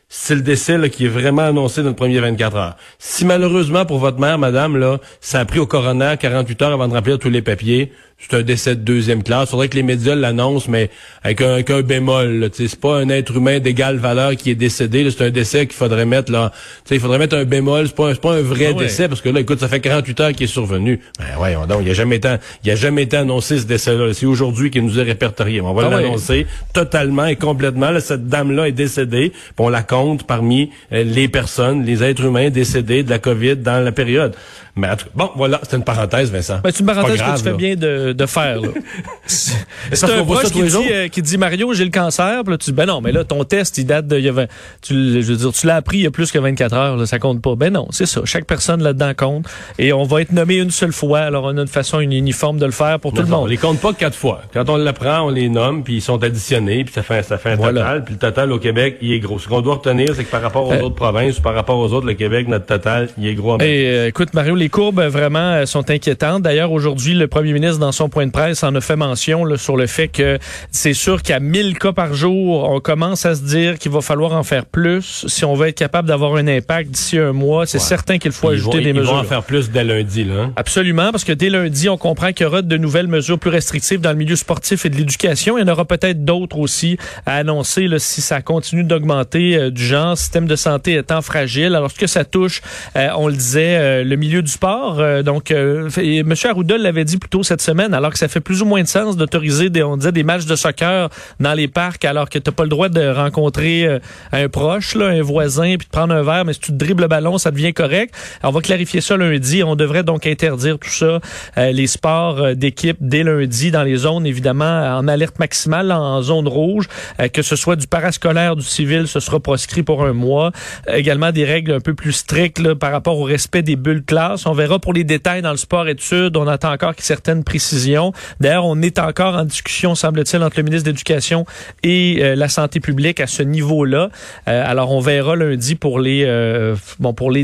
c'est 0.08 0.34
le 0.34 0.42
décès 0.42 0.90
qui 0.90 1.06
est 1.06 1.08
vraiment 1.08 1.42
annoncé 1.42 1.82
dans 1.82 1.88
le 1.88 1.94
premier 1.94 2.20
24 2.20 2.56
heures. 2.56 2.76
Si 2.98 3.24
malheureusement 3.24 3.84
pour 3.84 3.98
votre 3.98 4.18
mère, 4.18 4.38
madame, 4.38 4.76
là, 4.76 4.98
ça 5.20 5.40
a 5.40 5.44
pris 5.44 5.58
au 5.58 5.66
coroner 5.66 6.14
48 6.18 6.62
heures 6.62 6.72
avant 6.72 6.88
de 6.88 6.94
remplir 6.94 7.18
tous 7.18 7.30
les 7.30 7.42
papiers, 7.42 7.92
c'est 8.28 8.36
un 8.36 8.42
décès 8.42 8.76
de 8.76 8.80
deuxième 8.80 9.22
classe. 9.22 9.50
Faudrait 9.50 9.68
que 9.68 9.76
les 9.76 9.82
médias 9.82 10.14
l'annoncent, 10.14 10.70
mais 10.70 10.90
avec 11.22 11.40
un, 11.40 11.54
avec 11.54 11.70
un 11.70 11.82
bémol. 11.82 12.50
C'est 12.52 12.78
pas 12.78 12.98
un 12.98 13.08
être 13.08 13.36
humain 13.36 13.58
d'égale 13.58 13.96
valeur 13.96 14.36
qui 14.36 14.50
est 14.50 14.54
décédé. 14.54 15.08
C'est 15.10 15.24
un 15.24 15.30
décès 15.30 15.66
qu'il 15.66 15.76
faudrait 15.76 16.06
mettre 16.06 16.32
là. 16.32 16.52
Il 16.90 17.00
faudrait 17.00 17.18
mettre 17.18 17.36
un 17.36 17.44
bémol. 17.44 17.86
C'est 17.88 17.96
pas, 17.96 18.14
pas 18.14 18.34
un 18.34 18.42
vrai 18.42 18.72
ah 18.74 18.78
décès 18.78 19.08
parce 19.08 19.20
que 19.20 19.28
là, 19.28 19.40
écoute, 19.40 19.60
ça 19.60 19.68
fait 19.68 19.80
48 19.80 20.20
heures 20.20 20.32
qu'il 20.32 20.44
est 20.44 20.48
survenu. 20.48 21.00
Ben 21.18 21.24
voyons 21.36 21.66
donc, 21.66 21.80
il 21.82 21.90
a 21.90 21.94
jamais 21.94 22.16
été, 22.16 22.34
il 22.64 22.70
a 22.70 22.76
jamais 22.76 23.02
été 23.02 23.16
annoncé 23.16 23.58
ce 23.58 23.66
décès-là. 23.66 24.12
C'est 24.14 24.26
aujourd'hui 24.26 24.70
qu'il 24.70 24.84
nous 24.84 24.98
est 24.98 25.02
répertorié. 25.02 25.60
On 25.60 25.74
va 25.74 25.86
ah 25.86 25.90
l'annoncer 25.90 26.46
totalement 26.72 27.26
et 27.26 27.36
complètement. 27.36 27.98
cette 28.00 28.28
dame-là 28.28 28.68
est 28.68 28.72
décédée. 28.72 29.32
on 29.58 29.68
la 29.68 29.82
compte 29.82 30.26
parmi 30.26 30.70
euh, 30.92 31.04
les 31.04 31.28
personnes, 31.28 31.84
les 31.84 32.02
êtres 32.02 32.24
humains 32.24 32.50
décédés 32.50 33.02
de 33.02 33.10
la 33.10 33.18
COVID 33.18 33.56
dans 33.56 33.82
la 33.82 33.92
période. 33.92 34.34
Mais 34.76 34.88
bon, 35.14 35.30
voilà, 35.36 35.60
c'est 35.62 35.76
une 35.76 35.84
parenthèse, 35.84 36.32
Vincent. 36.32 36.58
Ben, 36.64 36.70
c'est 36.72 36.80
une 36.80 36.86
parenthèse 36.86 37.20
que 37.20 37.36
tu 37.36 37.42
fais 37.44 37.52
bien 37.52 37.76
de, 37.76 38.12
de 38.12 38.26
faire. 38.26 38.58
c'est 39.26 40.04
un 40.04 40.24
proche 40.24 40.50
qui 40.50 40.62
dit, 40.62 40.76
euh, 40.90 41.08
qui 41.08 41.22
dit 41.22 41.38
Mario, 41.38 41.72
j'ai 41.74 41.84
le 41.84 41.90
cancer. 41.90 42.42
Puis 42.42 42.52
là, 42.52 42.58
tu 42.58 42.70
dis 42.70 42.76
ben 42.76 42.86
non, 42.86 43.00
mais 43.00 43.12
là 43.12 43.22
ton 43.22 43.44
test 43.44 43.78
il 43.78 43.86
date 43.86 44.08
de 44.08 44.18
il 44.18 44.24
y 44.24 44.28
avait, 44.28 44.48
tu, 44.82 45.22
je 45.22 45.32
veux 45.32 45.36
dire, 45.36 45.52
tu 45.52 45.66
l'as 45.66 45.76
appris 45.76 45.98
il 45.98 46.04
y 46.04 46.06
a 46.06 46.10
plus 46.10 46.32
que 46.32 46.38
24 46.38 46.74
heures, 46.74 46.96
là, 46.96 47.06
ça 47.06 47.18
compte 47.18 47.40
pas. 47.40 47.54
Ben 47.54 47.72
non, 47.72 47.86
c'est 47.90 48.06
ça. 48.06 48.22
Chaque 48.24 48.46
personne 48.46 48.82
là-dedans 48.82 49.12
compte 49.16 49.46
et 49.78 49.92
on 49.92 50.02
va 50.02 50.22
être 50.22 50.32
nommé 50.32 50.56
une 50.56 50.70
seule 50.70 50.92
fois. 50.92 51.20
Alors 51.20 51.44
on 51.44 51.56
a 51.56 51.60
une 51.60 51.68
façon 51.68 52.00
une 52.00 52.12
uniforme 52.12 52.58
de 52.58 52.66
le 52.66 52.72
faire 52.72 52.98
pour 52.98 53.12
tout 53.12 53.22
le 53.22 53.28
monde. 53.28 53.44
On 53.44 53.46
les 53.46 53.56
compte 53.56 53.80
pas 53.80 53.92
quatre 53.92 54.16
fois. 54.16 54.42
Quand 54.52 54.68
on 54.68 54.76
l'apprend, 54.76 55.26
on 55.26 55.30
les 55.30 55.48
nomme 55.48 55.84
puis 55.84 55.96
ils 55.96 56.02
sont 56.02 56.22
additionnés 56.22 56.84
puis 56.84 56.94
ça 56.94 57.02
fait 57.02 57.22
ça 57.22 57.38
fait 57.38 57.52
un 57.52 57.56
total. 57.58 58.04
Puis 58.04 58.14
le 58.14 58.20
total 58.20 58.50
au 58.50 58.58
Québec 58.58 58.98
il 59.02 59.12
est 59.12 59.20
gros. 59.20 59.38
Ce 59.38 59.46
qu'on 59.48 59.60
doit 59.60 59.74
retenir, 59.74 60.14
c'est 60.16 60.24
que 60.24 60.30
par 60.30 60.42
rapport 60.42 60.66
aux 60.66 60.72
euh, 60.72 60.82
autres 60.82 60.96
provinces 60.96 61.38
ou 61.38 61.42
par 61.42 61.54
rapport 61.54 61.78
aux 61.78 61.92
autres, 61.92 62.06
le 62.06 62.14
Québec 62.14 62.48
notre 62.48 62.66
total 62.66 63.08
il 63.18 63.26
est 63.28 63.34
gros. 63.34 63.58
Et 63.60 63.86
euh, 63.86 64.08
écoute 64.08 64.34
Mario, 64.34 64.54
les 64.64 64.70
courbes 64.70 65.02
vraiment 65.02 65.52
euh, 65.52 65.66
sont 65.66 65.90
inquiétantes. 65.90 66.40
D'ailleurs, 66.40 66.72
aujourd'hui, 66.72 67.12
le 67.12 67.28
premier 67.28 67.52
ministre, 67.52 67.78
dans 67.78 67.92
son 67.92 68.08
point 68.08 68.24
de 68.24 68.30
presse, 68.30 68.62
en 68.62 68.74
a 68.74 68.80
fait 68.80 68.96
mention 68.96 69.44
là, 69.44 69.58
sur 69.58 69.76
le 69.76 69.86
fait 69.86 70.08
que 70.08 70.38
c'est 70.70 70.94
sûr 70.94 71.20
qu'à 71.20 71.38
1000 71.38 71.78
cas 71.78 71.92
par 71.92 72.14
jour, 72.14 72.66
on 72.70 72.80
commence 72.80 73.26
à 73.26 73.34
se 73.34 73.42
dire 73.42 73.78
qu'il 73.78 73.92
va 73.92 74.00
falloir 74.00 74.32
en 74.32 74.42
faire 74.42 74.64
plus 74.64 75.26
si 75.28 75.44
on 75.44 75.52
veut 75.52 75.68
être 75.68 75.76
capable 75.76 76.08
d'avoir 76.08 76.36
un 76.36 76.48
impact 76.48 76.92
d'ici 76.92 77.18
un 77.18 77.34
mois. 77.34 77.66
C'est 77.66 77.78
certain 77.78 78.16
qu'il 78.16 78.32
faut 78.32 78.48
ajouter 78.48 78.80
des 78.80 78.94
mesures. 78.94 79.10
Ils 79.10 79.14
vont 79.16 79.20
en 79.20 79.24
faire 79.24 79.42
plus 79.42 79.70
dès 79.70 79.84
lundi. 79.84 80.24
Là. 80.24 80.34
Hein? 80.34 80.52
Absolument, 80.56 81.10
parce 81.10 81.24
que 81.24 81.32
dès 81.32 81.50
lundi, 81.50 81.90
on 81.90 81.98
comprend 81.98 82.32
qu'il 82.32 82.44
y 82.44 82.46
aura 82.46 82.62
de 82.62 82.76
nouvelles 82.78 83.08
mesures 83.08 83.38
plus 83.38 83.50
restrictives 83.50 84.00
dans 84.00 84.12
le 84.12 84.16
milieu 84.16 84.36
sportif 84.36 84.86
et 84.86 84.88
de 84.88 84.96
l'éducation. 84.96 85.58
Il 85.58 85.60
y 85.60 85.64
en 85.64 85.70
aura 85.70 85.84
peut-être 85.84 86.24
d'autres 86.24 86.58
aussi 86.58 86.96
à 87.26 87.36
annoncer 87.36 87.86
là, 87.86 87.98
si 87.98 88.22
ça 88.22 88.40
continue 88.40 88.82
d'augmenter 88.82 89.58
euh, 89.58 89.70
du 89.70 89.84
genre, 89.84 90.16
système 90.16 90.46
de 90.46 90.56
santé 90.56 90.94
étant 90.94 91.20
fragile. 91.20 91.74
Alors, 91.74 91.90
ce 91.90 91.98
que 91.98 92.06
ça 92.06 92.24
touche, 92.24 92.62
euh, 92.96 93.10
on 93.18 93.28
le 93.28 93.34
disait, 93.34 94.02
le 94.02 94.16
milieu 94.16 94.40
du 94.40 94.53
sport. 94.54 94.96
donc, 95.22 95.34
donc, 95.34 95.50
euh, 95.50 95.90
M. 95.98 96.32
Arruda 96.44 96.78
l'avait 96.78 97.04
dit 97.04 97.18
plus 97.18 97.28
tôt 97.28 97.42
cette 97.42 97.60
semaine, 97.60 97.92
alors 97.92 98.12
que 98.12 98.18
ça 98.18 98.28
fait 98.28 98.40
plus 98.40 98.62
ou 98.62 98.66
moins 98.66 98.82
de 98.82 98.86
sens 98.86 99.16
d'autoriser 99.16 99.68
des, 99.68 99.82
on 99.82 99.96
disait, 99.96 100.12
des 100.12 100.22
matchs 100.22 100.46
de 100.46 100.54
soccer 100.54 101.08
dans 101.40 101.54
les 101.54 101.66
parcs, 101.66 102.04
alors 102.04 102.30
que 102.30 102.38
tu 102.38 102.52
pas 102.52 102.62
le 102.62 102.68
droit 102.68 102.88
de 102.88 103.04
rencontrer 103.08 103.84
euh, 103.84 103.98
un 104.30 104.48
proche, 104.48 104.94
là, 104.94 105.06
un 105.06 105.22
voisin, 105.22 105.74
puis 105.76 105.86
de 105.86 105.90
prendre 105.90 106.14
un 106.14 106.22
verre, 106.22 106.44
mais 106.44 106.52
si 106.52 106.60
tu 106.60 106.70
te 106.70 106.76
dribbles 106.76 107.02
le 107.02 107.08
ballon, 107.08 107.36
ça 107.36 107.50
devient 107.50 107.74
correct. 107.74 108.14
on 108.44 108.52
va 108.52 108.60
clarifier 108.60 109.00
ça 109.00 109.16
lundi. 109.16 109.64
On 109.64 109.74
devrait 109.74 110.04
donc 110.04 110.24
interdire 110.24 110.78
tout 110.78 110.88
ça, 110.88 111.18
euh, 111.58 111.72
les 111.72 111.88
sports 111.88 112.38
euh, 112.38 112.54
d'équipe 112.54 112.98
dès 113.00 113.24
lundi 113.24 113.72
dans 113.72 113.82
les 113.82 113.96
zones, 113.96 114.24
évidemment, 114.24 114.96
en 114.96 115.08
alerte 115.08 115.40
maximale, 115.40 115.90
en 115.90 116.22
zone 116.22 116.46
rouge, 116.46 116.88
que 117.32 117.42
ce 117.42 117.56
soit 117.56 117.74
du 117.74 117.88
parascolaire, 117.88 118.54
du 118.54 118.62
civil, 118.62 119.08
ce 119.08 119.18
sera 119.18 119.40
proscrit 119.40 119.82
pour 119.82 120.04
un 120.04 120.12
mois. 120.12 120.52
également 120.86 121.32
des 121.32 121.44
règles 121.44 121.72
un 121.72 121.80
peu 121.80 121.94
plus 121.94 122.12
strictes 122.12 122.60
là, 122.60 122.76
par 122.76 122.92
rapport 122.92 123.18
au 123.18 123.24
respect 123.24 123.62
des 123.62 123.76
bulles 123.76 124.04
classe. 124.04 124.43
On 124.46 124.52
verra 124.52 124.78
pour 124.78 124.92
les 124.92 125.04
détails 125.04 125.42
dans 125.42 125.50
le 125.50 125.56
sport 125.56 125.88
études. 125.88 126.36
On 126.36 126.46
attend 126.46 126.72
encore 126.72 126.94
certaines 126.98 127.44
précisions. 127.44 128.12
D'ailleurs, 128.40 128.66
on 128.66 128.80
est 128.82 128.98
encore 128.98 129.34
en 129.34 129.44
discussion, 129.44 129.94
semble-t-il, 129.94 130.42
entre 130.42 130.58
le 130.58 130.64
ministre 130.64 130.84
de 130.84 130.90
l'Éducation 130.90 131.46
et 131.82 132.18
euh, 132.20 132.34
la 132.34 132.48
santé 132.48 132.80
publique 132.80 133.20
à 133.20 133.26
ce 133.26 133.42
niveau-là. 133.42 134.10
Euh, 134.48 134.64
alors, 134.66 134.90
on 134.92 135.00
verra 135.00 135.36
lundi 135.36 135.74
pour 135.74 135.98
les 135.98 136.24
euh, 136.26 136.74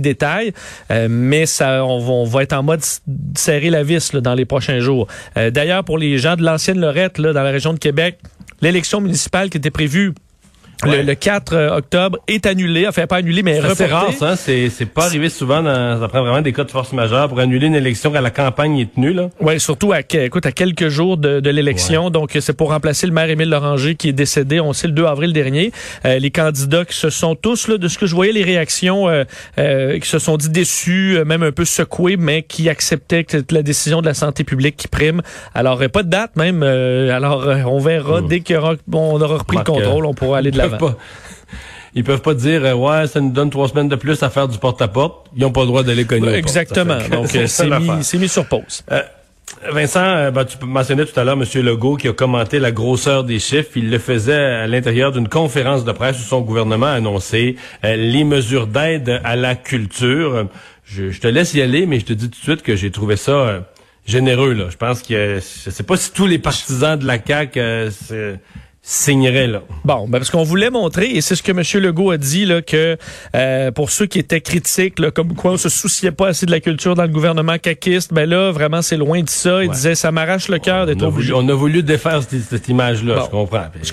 détails, 0.00 0.52
mais 1.08 1.46
ça, 1.46 1.84
on 1.84 2.24
va, 2.24 2.42
être 2.42 2.52
en 2.52 2.62
mode 2.62 2.80
serrer 3.34 3.70
la 3.70 3.82
vis 3.82 4.14
dans 4.14 4.34
les 4.34 4.44
prochains 4.44 4.80
jours. 4.80 5.06
D'ailleurs, 5.36 5.84
pour 5.84 5.98
les 5.98 6.18
gens 6.18 6.36
de 6.36 6.42
l'ancienne 6.42 6.80
Lorette, 6.80 7.18
là, 7.18 7.32
dans 7.32 7.42
la 7.42 7.50
région 7.50 7.72
de 7.72 7.78
Québec, 7.78 8.18
l'élection 8.60 9.00
municipale 9.00 9.50
qui 9.50 9.58
était 9.58 9.70
prévue 9.70 10.14
Le, 10.84 11.02
le 11.02 11.14
4 11.14 11.52
euh, 11.52 11.76
octobre 11.76 12.18
est 12.26 12.46
annulé, 12.46 12.86
enfin 12.88 13.06
pas 13.06 13.16
annulé, 13.16 13.42
mais 13.42 13.58
reporté. 13.60 13.74
C'est 13.76 13.86
rare, 13.86 14.12
ça. 14.12 14.36
C'est, 14.36 14.70
c'est 14.70 14.86
pas 14.86 15.04
arrivé 15.06 15.28
souvent. 15.28 15.62
Dans, 15.62 16.00
ça 16.00 16.08
prend 16.08 16.22
vraiment 16.22 16.40
des 16.40 16.52
cas 16.52 16.64
de 16.64 16.70
force 16.70 16.92
majeure 16.92 17.28
pour 17.28 17.38
annuler 17.40 17.66
une 17.66 17.74
élection 17.74 18.10
quand 18.10 18.20
la 18.20 18.30
campagne 18.30 18.78
est 18.78 18.94
tenue. 18.94 19.12
Là. 19.12 19.28
Oui, 19.40 19.60
surtout 19.60 19.92
à, 19.92 20.00
écoute, 20.00 20.46
à 20.46 20.52
quelques 20.52 20.88
jours 20.88 21.16
de, 21.16 21.40
de 21.40 21.50
l'élection. 21.50 22.10
Donc, 22.10 22.36
c'est 22.40 22.56
pour 22.56 22.70
remplacer 22.70 23.06
le 23.06 23.12
maire 23.12 23.28
Émile 23.30 23.50
Loranger 23.50 23.94
qui 23.94 24.08
est 24.08 24.12
décédé, 24.12 24.60
on 24.60 24.72
sait, 24.72 24.86
le 24.86 24.92
2 24.94 25.04
avril 25.04 25.32
dernier. 25.32 25.72
Euh, 26.06 26.18
les 26.18 26.30
candidats 26.30 26.84
qui 26.84 26.96
se 26.96 27.10
sont 27.10 27.34
tous, 27.34 27.68
là, 27.68 27.76
de 27.78 27.88
ce 27.88 27.98
que 27.98 28.06
je 28.06 28.14
voyais, 28.14 28.32
les 28.32 28.44
réactions, 28.44 29.08
euh, 29.08 29.24
euh, 29.58 29.98
qui 29.98 30.08
se 30.08 30.18
sont 30.18 30.36
dit 30.36 30.48
déçus, 30.48 31.16
euh, 31.18 31.24
même 31.24 31.42
un 31.42 31.52
peu 31.52 31.64
secoués, 31.64 32.16
mais 32.16 32.42
qui 32.42 32.68
acceptaient 32.68 33.24
que 33.24 33.38
la 33.50 33.62
décision 33.62 34.00
de 34.00 34.06
la 34.06 34.14
santé 34.14 34.44
publique 34.44 34.76
qui 34.76 34.88
prime. 34.88 35.20
Alors, 35.54 35.80
euh, 35.82 35.88
pas 35.88 36.02
de 36.02 36.08
date 36.08 36.36
même. 36.36 36.62
euh, 36.62 37.14
alors, 37.14 37.46
on 37.66 37.78
verra 37.78 38.20
dès 38.22 38.40
qu'on 38.40 38.56
aura, 38.56 38.74
on 38.92 39.20
aura 39.20 39.36
repris 39.38 39.58
le 39.58 39.64
contrôle, 39.64 40.06
on 40.06 40.14
pourra 40.14 40.38
aller 40.38 40.50
de 40.50 40.56
Ils 40.56 40.69
peuvent 40.70 40.78
pas. 40.78 40.96
Ils 41.94 42.04
peuvent 42.04 42.22
pas 42.22 42.34
dire 42.34 42.64
euh, 42.64 42.74
ouais 42.74 43.08
ça 43.08 43.20
nous 43.20 43.30
donne 43.30 43.50
trois 43.50 43.68
semaines 43.68 43.88
de 43.88 43.96
plus 43.96 44.22
à 44.22 44.30
faire 44.30 44.48
du 44.48 44.58
porte-à-porte. 44.58 45.26
Ils 45.36 45.44
ont 45.44 45.50
pas 45.50 45.62
le 45.62 45.66
droit 45.66 45.82
d'aller 45.82 46.04
cogner. 46.04 46.34
Exactement. 46.34 46.98
Donc, 47.10 47.34
euh, 47.34 47.46
c'est 47.46 47.66
l'affaire. 47.66 47.96
mis, 47.96 48.04
c'est 48.04 48.18
mis 48.18 48.28
sur 48.28 48.46
pause. 48.46 48.84
Euh, 48.92 49.02
Vincent, 49.68 50.00
euh, 50.00 50.30
ben, 50.30 50.44
tu 50.44 50.56
mentionnais 50.64 51.04
tout 51.04 51.18
à 51.18 51.24
l'heure 51.24 51.36
M. 51.36 51.44
Legault 51.62 51.96
qui 51.96 52.08
a 52.08 52.12
commenté 52.12 52.58
la 52.58 52.72
grosseur 52.72 53.24
des 53.24 53.38
chiffres. 53.38 53.70
Il 53.76 53.90
le 53.90 53.98
faisait 53.98 54.32
à 54.32 54.66
l'intérieur 54.66 55.12
d'une 55.12 55.28
conférence 55.28 55.84
de 55.84 55.92
presse 55.92 56.18
où 56.18 56.22
son 56.22 56.40
gouvernement 56.40 56.86
a 56.86 56.92
annoncé 56.92 57.56
euh, 57.84 57.96
les 57.96 58.24
mesures 58.24 58.66
d'aide 58.66 59.20
à 59.24 59.36
la 59.36 59.56
culture. 59.56 60.48
Je, 60.84 61.10
je 61.10 61.20
te 61.20 61.26
laisse 61.26 61.52
y 61.54 61.60
aller, 61.60 61.84
mais 61.86 62.00
je 62.00 62.06
te 62.06 62.12
dis 62.12 62.30
tout 62.30 62.38
de 62.38 62.42
suite 62.42 62.62
que 62.62 62.74
j'ai 62.74 62.90
trouvé 62.90 63.16
ça 63.16 63.32
euh, 63.32 63.60
généreux. 64.06 64.54
Là. 64.54 64.66
Je 64.70 64.76
pense 64.76 65.02
que 65.02 65.36
je 65.36 65.70
sais 65.70 65.82
pas 65.82 65.96
si 65.96 66.12
tous 66.12 66.26
les 66.26 66.38
partisans 66.38 66.98
de 66.98 67.06
la 67.06 67.18
CAQ 67.22 67.60
signeraient 68.82 69.46
là. 69.46 69.62
Bon, 69.84 70.08
ben 70.08 70.18
parce 70.18 70.30
qu'on 70.30 70.42
voulait 70.42 70.70
montrer, 70.70 71.10
et 71.10 71.20
c'est 71.20 71.36
ce 71.36 71.42
que 71.42 71.52
M. 71.52 71.62
Legault 71.82 72.10
a 72.12 72.16
dit, 72.16 72.46
là, 72.46 72.62
que 72.62 72.96
euh, 73.36 73.70
pour 73.70 73.90
ceux 73.90 74.06
qui 74.06 74.18
étaient 74.18 74.40
critiques, 74.40 74.98
là, 74.98 75.10
comme 75.10 75.34
quoi 75.34 75.52
on 75.52 75.56
se 75.58 75.68
souciait 75.68 76.12
pas 76.12 76.28
assez 76.28 76.46
de 76.46 76.50
la 76.50 76.60
culture 76.60 76.94
dans 76.94 77.02
le 77.02 77.08
gouvernement 77.10 77.58
caquiste, 77.58 78.12
ben 78.14 78.28
là, 78.28 78.50
vraiment, 78.52 78.80
c'est 78.82 78.96
loin 78.96 79.22
de 79.22 79.28
ça. 79.28 79.62
Il 79.62 79.68
Ouais. 79.68 79.74
disait, 79.74 79.94
ça 79.94 80.10
m'arrache 80.12 80.48
le 80.48 80.58
cœur 80.58 80.86
d'être 80.86 81.02
obligé. 81.02 81.32
on 81.34 81.46
a 81.48 81.52
voulu 81.54 81.82
défaire 81.82 82.22
cette, 82.22 82.42
cette 82.42 82.68
image-là, 82.68 83.16
Bon. 83.16 83.24
je 83.24 83.30
comprends. 83.30 83.66
Puis, 83.80 83.92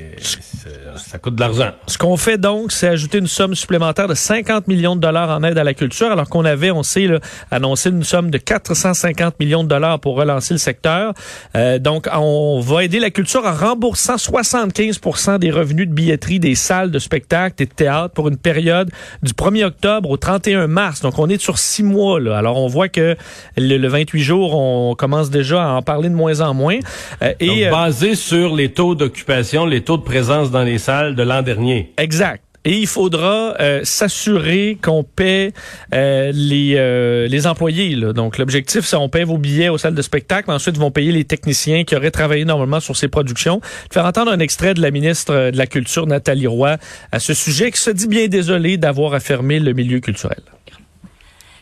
ça 0.97 1.17
coûte 1.17 1.35
de 1.35 1.39
l'argent. 1.39 1.71
Ce 1.87 1.97
qu'on 1.97 2.17
fait 2.17 2.37
donc, 2.37 2.71
c'est 2.71 2.87
ajouter 2.87 3.17
une 3.19 3.27
somme 3.27 3.55
supplémentaire 3.55 4.07
de 4.07 4.13
50 4.13 4.67
millions 4.67 4.95
de 4.95 5.01
dollars 5.01 5.29
en 5.29 5.43
aide 5.43 5.57
à 5.57 5.63
la 5.63 5.73
culture, 5.73 6.11
alors 6.11 6.29
qu'on 6.29 6.45
avait, 6.45 6.71
on 6.71 6.83
sait, 6.83 7.07
là, 7.07 7.19
annoncé 7.51 7.89
une 7.89 8.03
somme 8.03 8.31
de 8.31 8.37
450 8.37 9.39
millions 9.39 9.63
de 9.63 9.69
dollars 9.69 9.99
pour 9.99 10.15
relancer 10.15 10.53
le 10.53 10.59
secteur. 10.59 11.13
Euh, 11.55 11.79
donc, 11.79 12.07
on 12.13 12.59
va 12.59 12.83
aider 12.83 12.99
la 12.99 13.09
culture 13.09 13.45
en 13.45 13.53
remboursant 13.53 14.15
75% 14.15 15.39
des 15.39 15.51
revenus 15.51 15.87
de 15.87 15.93
billetterie 15.93 16.39
des 16.39 16.55
salles 16.55 16.91
de 16.91 16.99
spectacle 16.99 17.61
et 17.61 17.65
de 17.65 17.71
théâtre 17.71 18.13
pour 18.13 18.27
une 18.27 18.37
période 18.37 18.89
du 19.21 19.33
1er 19.33 19.65
octobre 19.65 20.09
au 20.09 20.17
31 20.17 20.67
mars. 20.67 21.01
Donc, 21.01 21.19
on 21.19 21.29
est 21.29 21.41
sur 21.41 21.57
six 21.57 21.83
mois. 21.83 22.19
Là. 22.19 22.37
Alors, 22.37 22.57
on 22.57 22.67
voit 22.67 22.89
que 22.89 23.15
le, 23.57 23.77
le 23.77 23.87
28 23.87 24.21
jours, 24.21 24.55
on 24.55 24.95
commence 24.95 25.29
déjà 25.29 25.63
à 25.63 25.69
en 25.73 25.81
parler 25.81 26.09
de 26.09 26.15
moins 26.15 26.41
en 26.41 26.53
moins. 26.53 26.77
Euh, 27.21 27.29
Donc, 27.29 27.35
et 27.39 27.67
euh, 27.67 27.71
basé 27.71 28.15
sur 28.15 28.55
les 28.55 28.71
taux 28.71 28.95
d'occupation, 28.95 29.65
les 29.65 29.81
taux 29.81 29.97
de 29.97 30.03
présence 30.03 30.51
dans 30.51 30.63
les 30.63 30.77
salles 30.77 30.86
de 30.87 31.23
l'an 31.23 31.41
dernier. 31.41 31.93
Exact. 31.97 32.43
Et 32.65 32.79
il 32.79 32.87
faudra 32.87 33.55
euh, 33.61 33.79
s'assurer 33.85 34.77
qu'on 34.81 35.03
paie 35.03 35.53
euh, 35.93 36.31
les, 36.33 36.73
euh, 36.75 37.25
les 37.27 37.47
employés. 37.47 37.95
là. 37.95 38.11
Donc, 38.11 38.37
l'objectif, 38.37 38.85
c'est 38.85 38.97
on 38.97 39.07
paie 39.07 39.23
vos 39.23 39.37
billets 39.37 39.69
aux 39.69 39.77
salles 39.77 39.95
de 39.95 40.01
spectacle, 40.01 40.49
mais 40.49 40.55
ensuite, 40.55 40.75
ils 40.75 40.81
vont 40.81 40.91
payer 40.91 41.13
les 41.13 41.23
techniciens 41.23 41.85
qui 41.85 41.95
auraient 41.95 42.11
travaillé 42.11 42.43
normalement 42.43 42.81
sur 42.81 42.97
ces 42.97 43.07
productions. 43.07 43.61
Je 43.63 43.89
vais 43.89 43.93
faire 43.93 44.05
entendre 44.05 44.31
un 44.31 44.39
extrait 44.39 44.73
de 44.73 44.81
la 44.81 44.91
ministre 44.91 45.51
de 45.51 45.57
la 45.57 45.65
Culture, 45.65 46.07
Nathalie 46.07 46.47
Roy, 46.47 46.75
à 47.13 47.19
ce 47.19 47.33
sujet, 47.33 47.71
qui 47.71 47.79
se 47.79 47.89
dit 47.89 48.07
bien 48.07 48.27
désolée 48.27 48.75
d'avoir 48.75 49.13
affirmé 49.13 49.59
le 49.59 49.71
milieu 49.71 50.01
culturel. 50.01 50.41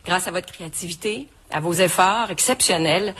grâce 0.04 0.26
à 0.26 0.32
votre 0.32 0.52
créativité, 0.52 1.28
à 1.52 1.60
vos 1.60 1.74
efforts 1.74 2.30
exceptionnels, 2.32 3.14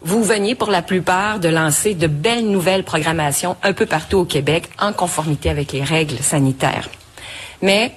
vous 0.00 0.22
veniez 0.22 0.54
pour 0.54 0.70
la 0.70 0.82
plupart 0.82 1.40
de 1.40 1.48
lancer 1.48 1.94
de 1.94 2.06
belles 2.06 2.48
nouvelles 2.48 2.84
programmations 2.84 3.56
un 3.62 3.72
peu 3.72 3.86
partout 3.86 4.18
au 4.18 4.24
Québec 4.24 4.70
en 4.78 4.92
conformité 4.92 5.50
avec 5.50 5.72
les 5.72 5.82
règles 5.82 6.18
sanitaires. 6.18 6.88
Mais 7.62 7.94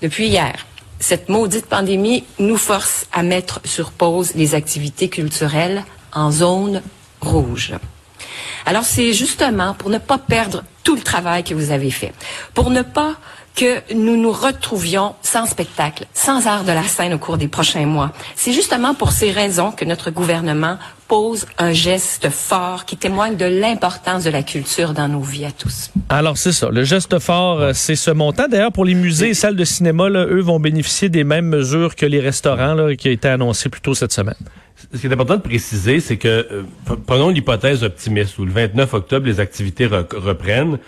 depuis 0.00 0.28
hier, 0.28 0.66
cette 1.00 1.28
maudite 1.28 1.66
pandémie 1.66 2.24
nous 2.38 2.56
force 2.56 3.06
à 3.12 3.22
mettre 3.22 3.60
sur 3.64 3.90
pause 3.90 4.34
les 4.34 4.54
activités 4.54 5.08
culturelles 5.08 5.82
en 6.12 6.30
zone 6.30 6.82
rouge. 7.20 7.74
Alors 8.66 8.84
c'est 8.84 9.12
justement 9.12 9.74
pour 9.74 9.90
ne 9.90 9.98
pas 9.98 10.18
perdre 10.18 10.62
tout 10.84 10.94
le 10.94 11.02
travail 11.02 11.42
que 11.42 11.54
vous 11.54 11.72
avez 11.72 11.90
fait, 11.90 12.12
pour 12.54 12.70
ne 12.70 12.82
pas 12.82 13.16
que 13.60 13.94
nous 13.94 14.16
nous 14.16 14.32
retrouvions 14.32 15.14
sans 15.22 15.44
spectacle, 15.44 16.04
sans 16.14 16.46
art 16.46 16.64
de 16.64 16.72
la 16.72 16.82
scène 16.84 17.12
au 17.12 17.18
cours 17.18 17.36
des 17.36 17.48
prochains 17.48 17.84
mois. 17.84 18.10
C'est 18.34 18.52
justement 18.54 18.94
pour 18.94 19.12
ces 19.12 19.30
raisons 19.32 19.70
que 19.70 19.84
notre 19.84 20.10
gouvernement 20.10 20.78
pose 21.08 21.44
un 21.58 21.72
geste 21.72 22.30
fort 22.30 22.84
qui 22.86 22.96
témoigne 22.96 23.36
de 23.36 23.44
l'importance 23.44 24.24
de 24.24 24.30
la 24.30 24.42
culture 24.42 24.94
dans 24.94 25.08
nos 25.08 25.20
vies 25.20 25.44
à 25.44 25.50
tous. 25.52 25.90
Alors, 26.08 26.38
c'est 26.38 26.52
ça. 26.52 26.70
Le 26.70 26.84
geste 26.84 27.18
fort, 27.18 27.60
euh, 27.60 27.72
c'est 27.74 27.96
ce 27.96 28.10
montant. 28.12 28.46
D'ailleurs, 28.48 28.72
pour 28.72 28.84
les 28.84 28.94
musées 28.94 29.30
et 29.30 29.34
salles 29.34 29.56
de 29.56 29.64
cinéma, 29.64 30.08
là, 30.08 30.24
eux 30.24 30.40
vont 30.40 30.60
bénéficier 30.60 31.08
des 31.08 31.24
mêmes 31.24 31.46
mesures 31.48 31.96
que 31.96 32.06
les 32.06 32.20
restaurants 32.20 32.74
là, 32.74 32.94
qui 32.96 33.08
a 33.08 33.10
été 33.10 33.28
annoncé 33.28 33.68
plus 33.68 33.80
tôt 33.82 33.94
cette 33.94 34.12
semaine. 34.12 34.36
Ce 34.94 34.98
qui 34.98 35.06
est 35.08 35.12
important 35.12 35.36
de 35.36 35.42
préciser, 35.42 36.00
c'est 36.00 36.16
que, 36.16 36.28
euh, 36.28 36.62
prenons 37.06 37.28
l'hypothèse 37.28 37.82
optimiste, 37.84 38.38
où 38.38 38.44
le 38.46 38.52
29 38.52 38.94
octobre, 38.94 39.26
les 39.26 39.38
activités 39.40 39.86
re- 39.88 40.06
reprennent. 40.16 40.78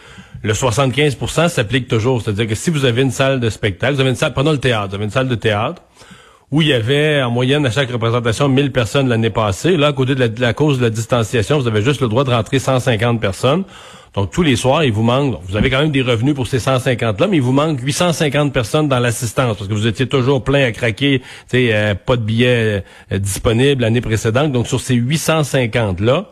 Le 0.43 0.53
75% 0.55 1.49
s'applique 1.49 1.87
toujours. 1.87 2.21
C'est-à-dire 2.21 2.49
que 2.49 2.55
si 2.55 2.71
vous 2.71 2.85
avez 2.85 3.03
une 3.03 3.13
salle 3.13 3.39
de 3.39 3.49
spectacle, 3.49 3.95
vous 3.95 4.01
avez 4.01 4.11
une 4.11 4.17
salle, 4.17 4.33
prenons 4.33 4.53
le 4.53 4.59
théâtre, 4.59 4.89
vous 4.89 4.95
avez 4.97 5.05
une 5.05 5.11
salle 5.11 5.29
de 5.29 5.35
théâtre, 5.37 5.83
où 6.51 6.63
il 6.63 6.69
y 6.69 6.73
avait 6.73 7.23
en 7.23 7.31
moyenne 7.31 7.65
à 7.65 7.71
chaque 7.71 7.91
représentation 7.91 8.49
1000 8.49 8.73
personnes 8.73 9.09
l'année 9.09 9.31
passée. 9.31 9.77
Là, 9.77 9.89
à 9.89 9.93
côté 9.93 10.15
de 10.15 10.41
la, 10.41 10.53
cause 10.53 10.79
de 10.79 10.83
la 10.85 10.91
distanciation, 10.91 11.59
vous 11.59 11.69
avez 11.69 11.81
juste 11.81 12.01
le 12.01 12.09
droit 12.09 12.25
de 12.25 12.31
rentrer 12.31 12.59
150 12.59 13.21
personnes. 13.21 13.65
Donc, 14.15 14.31
tous 14.31 14.43
les 14.43 14.57
soirs, 14.57 14.85
il 14.85 14.93
vous 14.93 15.03
manque, 15.03 15.39
vous 15.45 15.57
avez 15.57 15.71
quand 15.71 15.81
même 15.81 15.93
des 15.93 16.03
revenus 16.03 16.35
pour 16.35 16.47
ces 16.47 16.59
150-là, 16.59 17.29
mais 17.29 17.39
il 17.39 17.43
vous 17.43 17.53
manque 17.53 17.81
850 17.81 18.53
personnes 18.53 18.87
dans 18.87 18.99
l'assistance, 18.99 19.57
parce 19.57 19.69
que 19.69 19.73
vous 19.73 19.87
étiez 19.87 20.07
toujours 20.07 20.45
plein 20.45 20.67
à 20.67 20.73
craquer, 20.73 21.23
euh, 21.55 21.95
pas 21.95 22.17
de 22.17 22.23
billets 22.23 22.85
euh, 23.11 23.19
disponibles 23.19 23.81
l'année 23.81 24.03
précédente. 24.03 24.53
Donc, 24.53 24.67
sur 24.67 24.81
ces 24.81 24.97
850-là, 24.97 26.27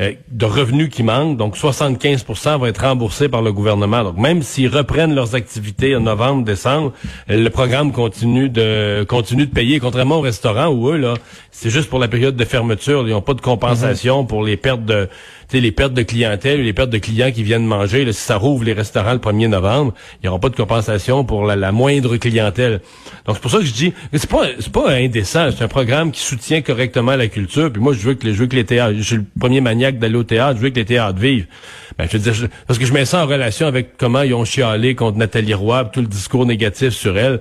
euh, 0.00 0.12
de 0.30 0.44
revenus 0.44 0.90
qui 0.90 1.02
manquent, 1.02 1.36
donc 1.36 1.56
75% 1.56 2.58
vont 2.58 2.66
être 2.66 2.82
remboursés 2.82 3.28
par 3.28 3.42
le 3.42 3.52
gouvernement. 3.52 4.04
Donc 4.04 4.16
même 4.16 4.42
s'ils 4.42 4.68
reprennent 4.68 5.14
leurs 5.14 5.34
activités 5.34 5.96
en 5.96 6.00
novembre, 6.00 6.44
décembre, 6.44 6.92
euh, 7.30 7.42
le 7.42 7.50
programme 7.50 7.92
continue 7.92 8.48
de 8.48 9.04
continue 9.08 9.46
de 9.46 9.52
payer, 9.52 9.80
contrairement 9.80 10.18
au 10.18 10.20
restaurant 10.20 10.68
où 10.68 10.88
eux 10.90 10.96
là, 10.96 11.14
c'est 11.50 11.70
juste 11.70 11.90
pour 11.90 11.98
la 11.98 12.08
période 12.08 12.36
de 12.36 12.44
fermeture, 12.44 13.06
ils 13.06 13.10
n'ont 13.10 13.22
pas 13.22 13.34
de 13.34 13.40
compensation 13.40 14.24
pour 14.24 14.44
les 14.44 14.56
pertes 14.56 14.84
de 14.84 15.08
les 15.52 15.72
pertes 15.72 15.94
de 15.94 16.02
clientèle, 16.02 16.62
les 16.62 16.72
pertes 16.72 16.90
de 16.90 16.98
clients 16.98 17.32
qui 17.32 17.42
viennent 17.42 17.64
manger. 17.64 18.04
Là, 18.04 18.12
si 18.12 18.20
ça 18.20 18.36
rouvre 18.36 18.64
les 18.64 18.72
restaurants 18.72 19.12
le 19.12 19.18
1er 19.18 19.48
novembre, 19.48 19.94
il 20.16 20.24
n'y 20.24 20.28
aura 20.28 20.38
pas 20.38 20.50
de 20.50 20.56
compensation 20.56 21.24
pour 21.24 21.44
la, 21.46 21.72
moindre 21.72 22.16
clientèle. 22.16 22.80
Donc 23.26 23.36
c'est 23.36 23.42
pour 23.42 23.50
ça 23.50 23.58
que 23.58 23.64
je 23.64 23.72
dis, 23.72 23.92
c'est 24.12 24.28
pas 24.28 24.46
c'est 24.58 24.72
pas 24.72 24.90
indécent. 24.90 25.50
C'est 25.50 25.64
un 25.64 25.68
programme 25.68 26.12
qui 26.12 26.20
soutient 26.20 26.60
correctement 26.60 27.16
la 27.16 27.28
culture. 27.28 27.72
Puis 27.72 27.80
moi, 27.80 27.92
je 27.94 28.00
veux 28.00 28.14
que 28.14 28.26
les, 28.26 28.34
je 28.34 28.40
veux 28.40 28.46
que 28.46 28.56
les 28.56 28.64
théâtres, 28.64 28.96
je 28.96 29.02
suis 29.02 29.16
le 29.16 29.24
premier 29.38 29.60
maniaque 29.60 29.98
d'aller 29.98 30.16
au 30.16 30.24
théâtre. 30.24 30.58
Je 30.58 30.62
veux 30.62 30.70
que 30.70 30.78
les 30.78 30.84
théâtres 30.84 31.18
vivent. 31.18 31.46
Ben, 31.98 32.06
parce 32.66 32.78
que 32.78 32.84
je 32.84 32.92
mets 32.92 33.04
ça 33.04 33.24
en 33.24 33.26
relation 33.26 33.66
avec 33.66 33.96
comment 33.96 34.22
ils 34.22 34.34
ont 34.34 34.44
chialé 34.44 34.94
contre 34.94 35.18
Nathalie 35.18 35.54
Roy, 35.54 35.84
tout 35.86 36.00
le 36.00 36.06
discours 36.06 36.46
négatif 36.46 36.90
sur 36.90 37.16
elle. 37.18 37.40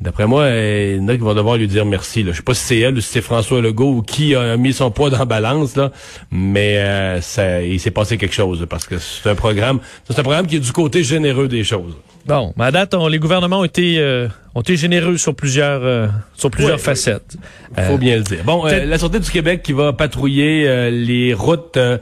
D'après 0.00 0.26
moi, 0.26 0.42
euh, 0.42 0.94
il 0.96 1.02
y 1.02 1.04
en 1.04 1.08
a 1.08 1.14
qui 1.14 1.22
vont 1.22 1.34
devoir 1.34 1.56
lui 1.56 1.66
dire 1.66 1.84
merci. 1.84 2.22
Là. 2.22 2.30
Je 2.30 2.36
sais 2.36 2.42
pas 2.42 2.54
si 2.54 2.64
c'est 2.64 2.78
elle 2.78 2.96
ou 2.96 3.00
si 3.00 3.08
c'est 3.08 3.20
François 3.20 3.60
Legault 3.60 3.96
ou 3.96 4.02
qui 4.02 4.34
a 4.34 4.56
mis 4.56 4.72
son 4.72 4.90
poids 4.92 5.10
dans 5.10 5.18
la 5.18 5.24
balance, 5.24 5.74
mais 6.30 6.78
euh, 6.78 7.20
ça, 7.20 7.62
il 7.62 7.80
s'est 7.80 7.90
passé 7.90 8.16
quelque 8.16 8.34
chose 8.34 8.64
parce 8.70 8.86
que 8.86 8.98
c'est 8.98 9.28
un 9.28 9.34
programme, 9.34 9.80
c'est 10.08 10.18
un 10.18 10.22
programme 10.22 10.46
qui 10.46 10.56
est 10.56 10.60
du 10.60 10.72
côté 10.72 11.02
généreux 11.02 11.48
des 11.48 11.64
choses. 11.64 11.96
Bon, 12.28 12.52
mais 12.56 12.64
à 12.66 12.70
date, 12.70 12.94
on- 12.94 13.08
les 13.08 13.18
gouvernements 13.18 13.60
ont 13.60 13.64
été, 13.64 13.96
euh, 13.98 14.28
ont 14.54 14.60
été 14.60 14.76
généreux 14.76 15.16
sur 15.16 15.34
plusieurs, 15.34 15.80
euh, 15.82 16.06
sur 16.34 16.50
plusieurs 16.50 16.76
Ouais, 16.76 16.82
facettes. 16.82 17.36
Il 17.76 17.82
faut 17.84 17.96
bien 17.98 18.16
le 18.16 18.22
dire. 18.22 18.44
Bon, 18.44 18.66
euh, 18.66 18.84
la 18.84 18.98
Sûreté 18.98 19.18
du 19.18 19.30
Québec 19.30 19.62
qui 19.62 19.72
va 19.72 19.92
patrouiller 19.94 20.68
euh, 20.68 20.90
les 20.90 21.32
routes 21.32 21.78
euh, 21.78 21.96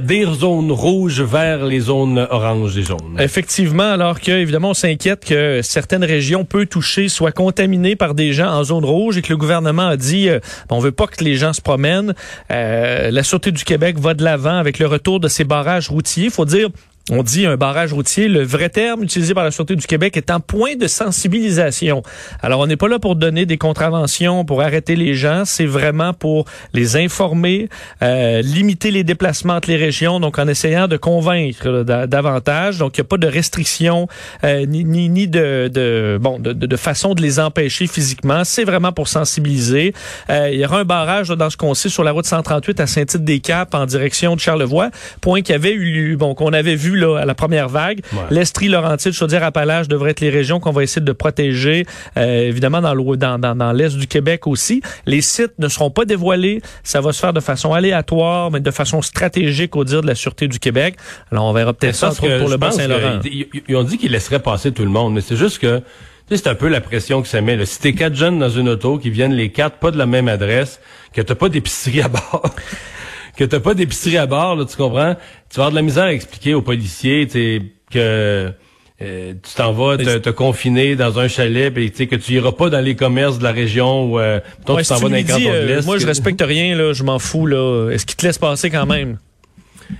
des 0.00 0.24
zones 0.24 0.72
rouges 0.72 1.20
vers 1.22 1.64
les 1.64 1.80
zones 1.80 2.26
oranges 2.30 2.76
et 2.78 2.82
jaunes. 2.82 3.16
Effectivement, 3.18 3.90
alors 3.92 4.20
que 4.20 4.30
évidemment 4.32 4.70
on 4.70 4.74
s'inquiète 4.74 5.24
que 5.24 5.60
certaines 5.62 6.04
régions 6.04 6.44
peu 6.44 6.66
touchées 6.66 7.08
soient 7.08 7.32
contaminées 7.32 7.96
par 7.96 8.14
des 8.14 8.32
gens 8.32 8.48
en 8.52 8.64
zone 8.64 8.84
rouge 8.84 9.16
et 9.18 9.22
que 9.22 9.30
le 9.30 9.36
gouvernement 9.38 9.86
a 9.88 9.96
dit 9.96 10.28
euh, 10.28 10.40
on 10.70 10.78
veut 10.78 10.92
pas 10.92 11.06
que 11.06 11.22
les 11.24 11.36
gens 11.36 11.52
se 11.52 11.60
promènent. 11.62 12.14
Euh, 12.50 13.10
la 13.10 13.22
sûreté 13.22 13.50
du 13.50 13.64
Québec 13.64 13.98
va 13.98 14.14
de 14.14 14.22
l'avant 14.24 14.56
avec 14.58 14.78
le 14.78 14.86
retour 14.86 15.20
de 15.20 15.28
ces 15.28 15.44
barrages 15.44 15.88
routiers. 15.88 16.28
Faut 16.30 16.44
dire 16.44 16.68
On 17.10 17.24
dit 17.24 17.46
un 17.46 17.56
barrage 17.56 17.92
routier, 17.92 18.28
le 18.28 18.44
vrai 18.44 18.68
terme 18.68 19.02
utilisé 19.02 19.34
par 19.34 19.42
la 19.42 19.50
Sûreté 19.50 19.74
du 19.74 19.84
Québec 19.88 20.16
est 20.16 20.30
un 20.30 20.38
point 20.38 20.76
de 20.76 20.86
sensibilisation. 20.86 22.04
Alors, 22.42 22.60
on 22.60 22.68
n'est 22.68 22.76
pas 22.76 22.86
là 22.86 23.00
pour 23.00 23.16
donner 23.16 23.44
des 23.44 23.58
contraventions, 23.58 24.44
pour 24.44 24.62
arrêter 24.62 24.94
les 24.94 25.14
gens, 25.14 25.42
c'est 25.44 25.66
vraiment 25.66 26.14
pour 26.14 26.44
les 26.72 26.96
informer, 26.96 27.68
euh, 28.02 28.40
limiter 28.42 28.92
les 28.92 29.02
déplacements 29.02 29.54
entre 29.54 29.68
les 29.68 29.76
régions, 29.76 30.20
donc 30.20 30.38
en 30.38 30.46
essayant 30.46 30.86
de 30.86 30.96
convaincre 30.96 31.82
davantage. 31.82 32.78
Donc, 32.78 32.96
il 32.96 33.00
n'y 33.00 33.06
a 33.06 33.08
pas 33.08 33.16
de 33.16 33.26
restrictions 33.26 34.06
euh, 34.44 34.64
ni, 34.66 34.84
ni, 34.84 35.08
ni 35.08 35.26
de, 35.26 35.68
de 35.74 36.18
bon 36.20 36.38
de, 36.38 36.52
de, 36.52 36.76
façon 36.76 37.14
de 37.14 37.22
les 37.22 37.40
empêcher 37.40 37.88
physiquement. 37.88 38.44
C'est 38.44 38.64
vraiment 38.64 38.92
pour 38.92 39.08
sensibiliser. 39.08 39.92
Euh, 40.30 40.50
il 40.52 40.60
y 40.60 40.64
aura 40.64 40.78
un 40.78 40.84
barrage 40.84 41.30
dans 41.30 41.50
ce 41.50 41.56
qu'on 41.56 41.74
sait 41.74 41.88
sur 41.88 42.04
la 42.04 42.12
route 42.12 42.26
138 42.26 42.78
à 42.78 42.86
Saint-Tite-des-Caps 42.86 43.74
en 43.74 43.86
direction 43.86 44.36
de 44.36 44.40
Charlevoix, 44.40 44.90
point 45.20 45.42
qui 45.42 45.52
avait 45.52 45.74
eu, 45.74 46.16
bon, 46.16 46.36
qu'on 46.36 46.52
avait 46.52 46.76
vu 46.76 46.92
là, 47.02 47.18
à 47.20 47.24
la 47.24 47.34
première 47.34 47.68
vague. 47.68 48.00
L'Estrie, 48.30 48.68
Laurentide, 48.68 49.12
Chaudière-Appalaches 49.12 49.88
devraient 49.88 50.10
être 50.10 50.20
les 50.20 50.30
régions 50.30 50.60
qu'on 50.60 50.70
va 50.70 50.82
essayer 50.82 51.02
de 51.02 51.12
protéger, 51.12 51.86
euh, 52.16 52.48
évidemment 52.48 52.80
dans 52.80 52.94
l'est 52.94 53.16
dans, 53.16 53.38
dans, 53.38 53.72
l'est 53.72 53.96
du 53.96 54.06
Québec 54.06 54.46
aussi. 54.46 54.82
Les 55.06 55.20
sites 55.20 55.58
ne 55.58 55.68
seront 55.68 55.90
pas 55.90 56.04
dévoilés. 56.04 56.62
Ça 56.82 57.00
va 57.00 57.12
se 57.12 57.20
faire 57.20 57.32
de 57.32 57.40
façon 57.40 57.72
aléatoire, 57.72 58.50
mais 58.50 58.60
de 58.60 58.70
façon 58.70 59.02
stratégique 59.02 59.76
au 59.76 59.84
dire 59.84 60.02
de 60.02 60.06
la 60.06 60.14
Sûreté 60.14 60.48
du 60.48 60.58
Québec. 60.58 60.96
Alors, 61.30 61.44
on 61.44 61.52
verra 61.52 61.72
peut-être 61.72 61.94
ça 61.94 62.10
pour 62.10 62.48
le 62.48 62.56
Bas-Saint-Laurent. 62.56 63.20
Ils 63.68 63.76
ont 63.76 63.84
dit 63.84 63.98
qu'ils 63.98 64.12
laisseraient 64.12 64.42
passer 64.42 64.72
tout 64.72 64.84
le 64.84 64.90
monde, 64.90 65.14
mais 65.14 65.20
c'est 65.20 65.36
juste 65.36 65.58
que 65.58 65.82
c'est 66.36 66.46
un 66.46 66.54
peu 66.54 66.68
la 66.68 66.80
pression 66.80 67.22
que 67.22 67.28
ça 67.28 67.40
met. 67.40 67.56
Là. 67.56 67.66
Si 67.66 67.78
t'es 67.78 67.92
quatre 67.92 68.14
jeunes 68.14 68.38
dans 68.38 68.48
une 68.48 68.68
auto 68.68 68.98
qui 68.98 69.10
viennent 69.10 69.34
les 69.34 69.50
quatre 69.50 69.76
pas 69.76 69.90
de 69.90 69.98
la 69.98 70.06
même 70.06 70.28
adresse, 70.28 70.80
que 71.12 71.20
t'as 71.20 71.34
pas 71.34 71.48
d'épicerie 71.48 72.02
à 72.02 72.08
bord, 72.08 72.54
que 73.36 73.44
t'as 73.44 73.60
pas 73.60 73.74
d'épicerie 73.74 74.18
à 74.18 74.26
bord, 74.26 74.56
là, 74.56 74.64
tu 74.64 74.76
comprends? 74.76 75.14
Tu 75.50 75.56
vas 75.56 75.64
avoir 75.64 75.70
de 75.70 75.76
la 75.76 75.82
misère 75.82 76.04
à 76.04 76.12
expliquer 76.12 76.54
aux 76.54 76.62
policiers 76.62 77.26
que 77.90 78.52
euh, 79.02 79.32
tu 79.42 79.54
t'en 79.56 79.72
vas 79.72 79.96
te, 79.96 80.30
confiner 80.30 80.94
dans 80.94 81.18
un 81.18 81.26
chalet 81.26 81.72
et 81.76 82.06
que 82.06 82.14
tu 82.14 82.34
iras 82.34 82.52
pas 82.52 82.70
dans 82.70 82.80
les 82.80 82.94
commerces 82.94 83.38
de 83.38 83.44
la 83.44 83.50
région 83.50 84.12
ou 84.12 84.20
euh, 84.20 84.38
tu 84.58 84.64
t'en 84.64 84.74
vas 84.74 85.08
dans 85.08 85.08
les 85.08 85.24
cantons 85.24 85.40
de 85.40 85.48
euh, 85.48 85.66
l'Est. 85.66 85.86
moi, 85.86 85.98
je 85.98 86.06
respecte 86.06 86.40
rien, 86.40 86.76
là, 86.76 86.92
je 86.92 87.02
m'en 87.02 87.18
fous. 87.18 87.46
là. 87.46 87.90
Est-ce 87.90 88.06
qu'ils 88.06 88.16
te 88.16 88.24
laissent 88.24 88.38
passer 88.38 88.70
quand 88.70 88.86
même? 88.86 89.18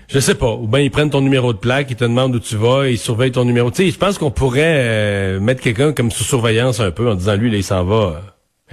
Je 0.08 0.20
sais 0.20 0.36
pas. 0.36 0.52
Ou 0.52 0.68
bien 0.68 0.80
ils 0.80 0.90
prennent 0.90 1.10
ton 1.10 1.20
numéro 1.20 1.52
de 1.52 1.58
plaque, 1.58 1.90
ils 1.90 1.96
te 1.96 2.04
demandent 2.04 2.34
où 2.36 2.40
tu 2.40 2.56
vas, 2.56 2.88
ils 2.88 2.98
surveillent 2.98 3.32
ton 3.32 3.44
numéro. 3.44 3.70
Tu 3.70 3.84
sais, 3.84 3.90
je 3.90 3.98
pense 3.98 4.18
qu'on 4.18 4.30
pourrait 4.30 5.38
mettre 5.40 5.62
quelqu'un 5.62 5.92
comme 5.92 6.10
sous 6.10 6.24
surveillance 6.24 6.78
un 6.78 6.92
peu 6.92 7.10
en 7.10 7.14
disant 7.14 7.34
lui, 7.34 7.50
là, 7.50 7.56
il 7.56 7.64
s'en 7.64 7.84
va. 7.84 8.22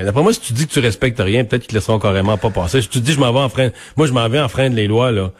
D'après 0.05 0.23
moi, 0.23 0.33
si 0.33 0.39
tu 0.39 0.53
dis 0.53 0.65
que 0.67 0.71
tu 0.71 0.79
respectes 0.79 1.19
rien, 1.19 1.43
peut-être 1.43 1.63
qu'ils 1.63 1.71
te 1.71 1.75
laisseront 1.75 1.99
carrément 1.99 2.37
pas 2.37 2.49
passer. 2.49 2.81
Si 2.81 2.87
tu 2.87 2.99
dis 2.99 3.13
je 3.13 3.19
m'en 3.19 3.33
vais 3.33 3.39
en 3.39 3.49
frein, 3.49 3.69
moi 3.97 4.07
je 4.07 4.13
m'en 4.13 4.27
vais 4.29 4.39
en 4.39 4.47
frein 4.47 4.69
de 4.69 4.75
les 4.75 4.87
lois, 4.87 5.11
là. 5.11 5.31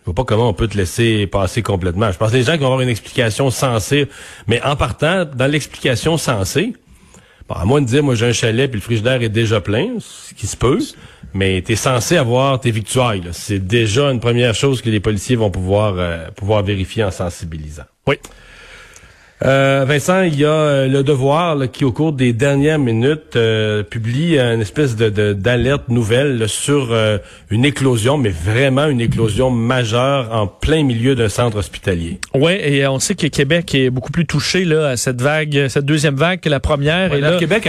Je 0.00 0.04
vois 0.04 0.14
pas 0.14 0.24
comment 0.24 0.48
on 0.48 0.54
peut 0.54 0.68
te 0.68 0.76
laisser 0.76 1.26
passer 1.26 1.62
complètement. 1.62 2.10
Je 2.10 2.18
pense 2.18 2.30
que 2.30 2.36
les 2.36 2.42
gens 2.42 2.52
qui 2.52 2.60
vont 2.60 2.66
avoir 2.66 2.80
une 2.80 2.88
explication 2.88 3.50
sensée, 3.50 4.08
mais 4.46 4.62
en 4.62 4.74
partant, 4.74 5.24
dans 5.24 5.46
l'explication 5.46 6.16
sensée, 6.16 6.72
bon, 7.48 7.54
à 7.54 7.64
moins 7.64 7.80
de 7.80 7.86
dire, 7.86 8.02
moi 8.02 8.14
j'ai 8.14 8.26
un 8.26 8.32
chalet 8.32 8.70
puis 8.70 8.80
le 8.80 8.84
frigidaire 8.84 9.22
est 9.22 9.28
déjà 9.28 9.60
plein, 9.60 9.88
ce 10.00 10.34
qui 10.34 10.46
se 10.46 10.56
peut, 10.56 10.78
mais 11.34 11.62
tu 11.62 11.72
es 11.72 11.76
censé 11.76 12.16
avoir 12.16 12.58
tes 12.58 12.70
victoires. 12.70 13.14
C'est 13.32 13.58
déjà 13.58 14.10
une 14.10 14.20
première 14.20 14.54
chose 14.54 14.82
que 14.82 14.90
les 14.90 15.00
policiers 15.00 15.36
vont 15.36 15.50
pouvoir, 15.50 15.94
euh, 15.96 16.28
pouvoir 16.34 16.62
vérifier 16.62 17.04
en 17.04 17.10
sensibilisant. 17.10 17.84
Oui. 18.06 18.16
Euh, 19.44 19.84
Vincent, 19.86 20.22
il 20.22 20.36
y 20.36 20.44
a 20.44 20.48
euh, 20.48 20.88
le 20.88 21.04
Devoir 21.04 21.56
qui, 21.70 21.84
au 21.84 21.92
cours 21.92 22.12
des 22.12 22.32
dernières 22.32 22.78
minutes, 22.78 23.36
euh, 23.36 23.82
publie 23.84 24.38
une 24.38 24.60
espèce 24.60 24.96
de 24.96 25.32
d'alerte 25.32 25.88
nouvelle 25.88 26.48
sur 26.48 26.96
une 27.50 27.64
éclosion, 27.64 28.18
mais 28.18 28.30
vraiment 28.30 28.86
une 28.86 29.00
éclosion 29.00 29.50
majeure 29.50 30.28
en 30.32 30.46
plein 30.46 30.82
milieu 30.82 31.14
d'un 31.14 31.28
centre 31.28 31.56
hospitalier. 31.58 32.18
Oui, 32.34 32.52
et 32.60 32.86
on 32.86 32.98
sait 32.98 33.14
que 33.14 33.26
Québec 33.26 33.74
est 33.74 33.90
beaucoup 33.90 34.10
plus 34.10 34.26
touché 34.26 34.64
là 34.64 34.88
à 34.88 34.96
cette 34.96 35.20
vague, 35.20 35.66
cette 35.68 35.84
deuxième 35.84 36.16
vague 36.16 36.40
que 36.40 36.48
la 36.48 36.60
première. 36.60 37.12
et 37.14 37.20
là, 37.20 37.38
Québec, 37.38 37.68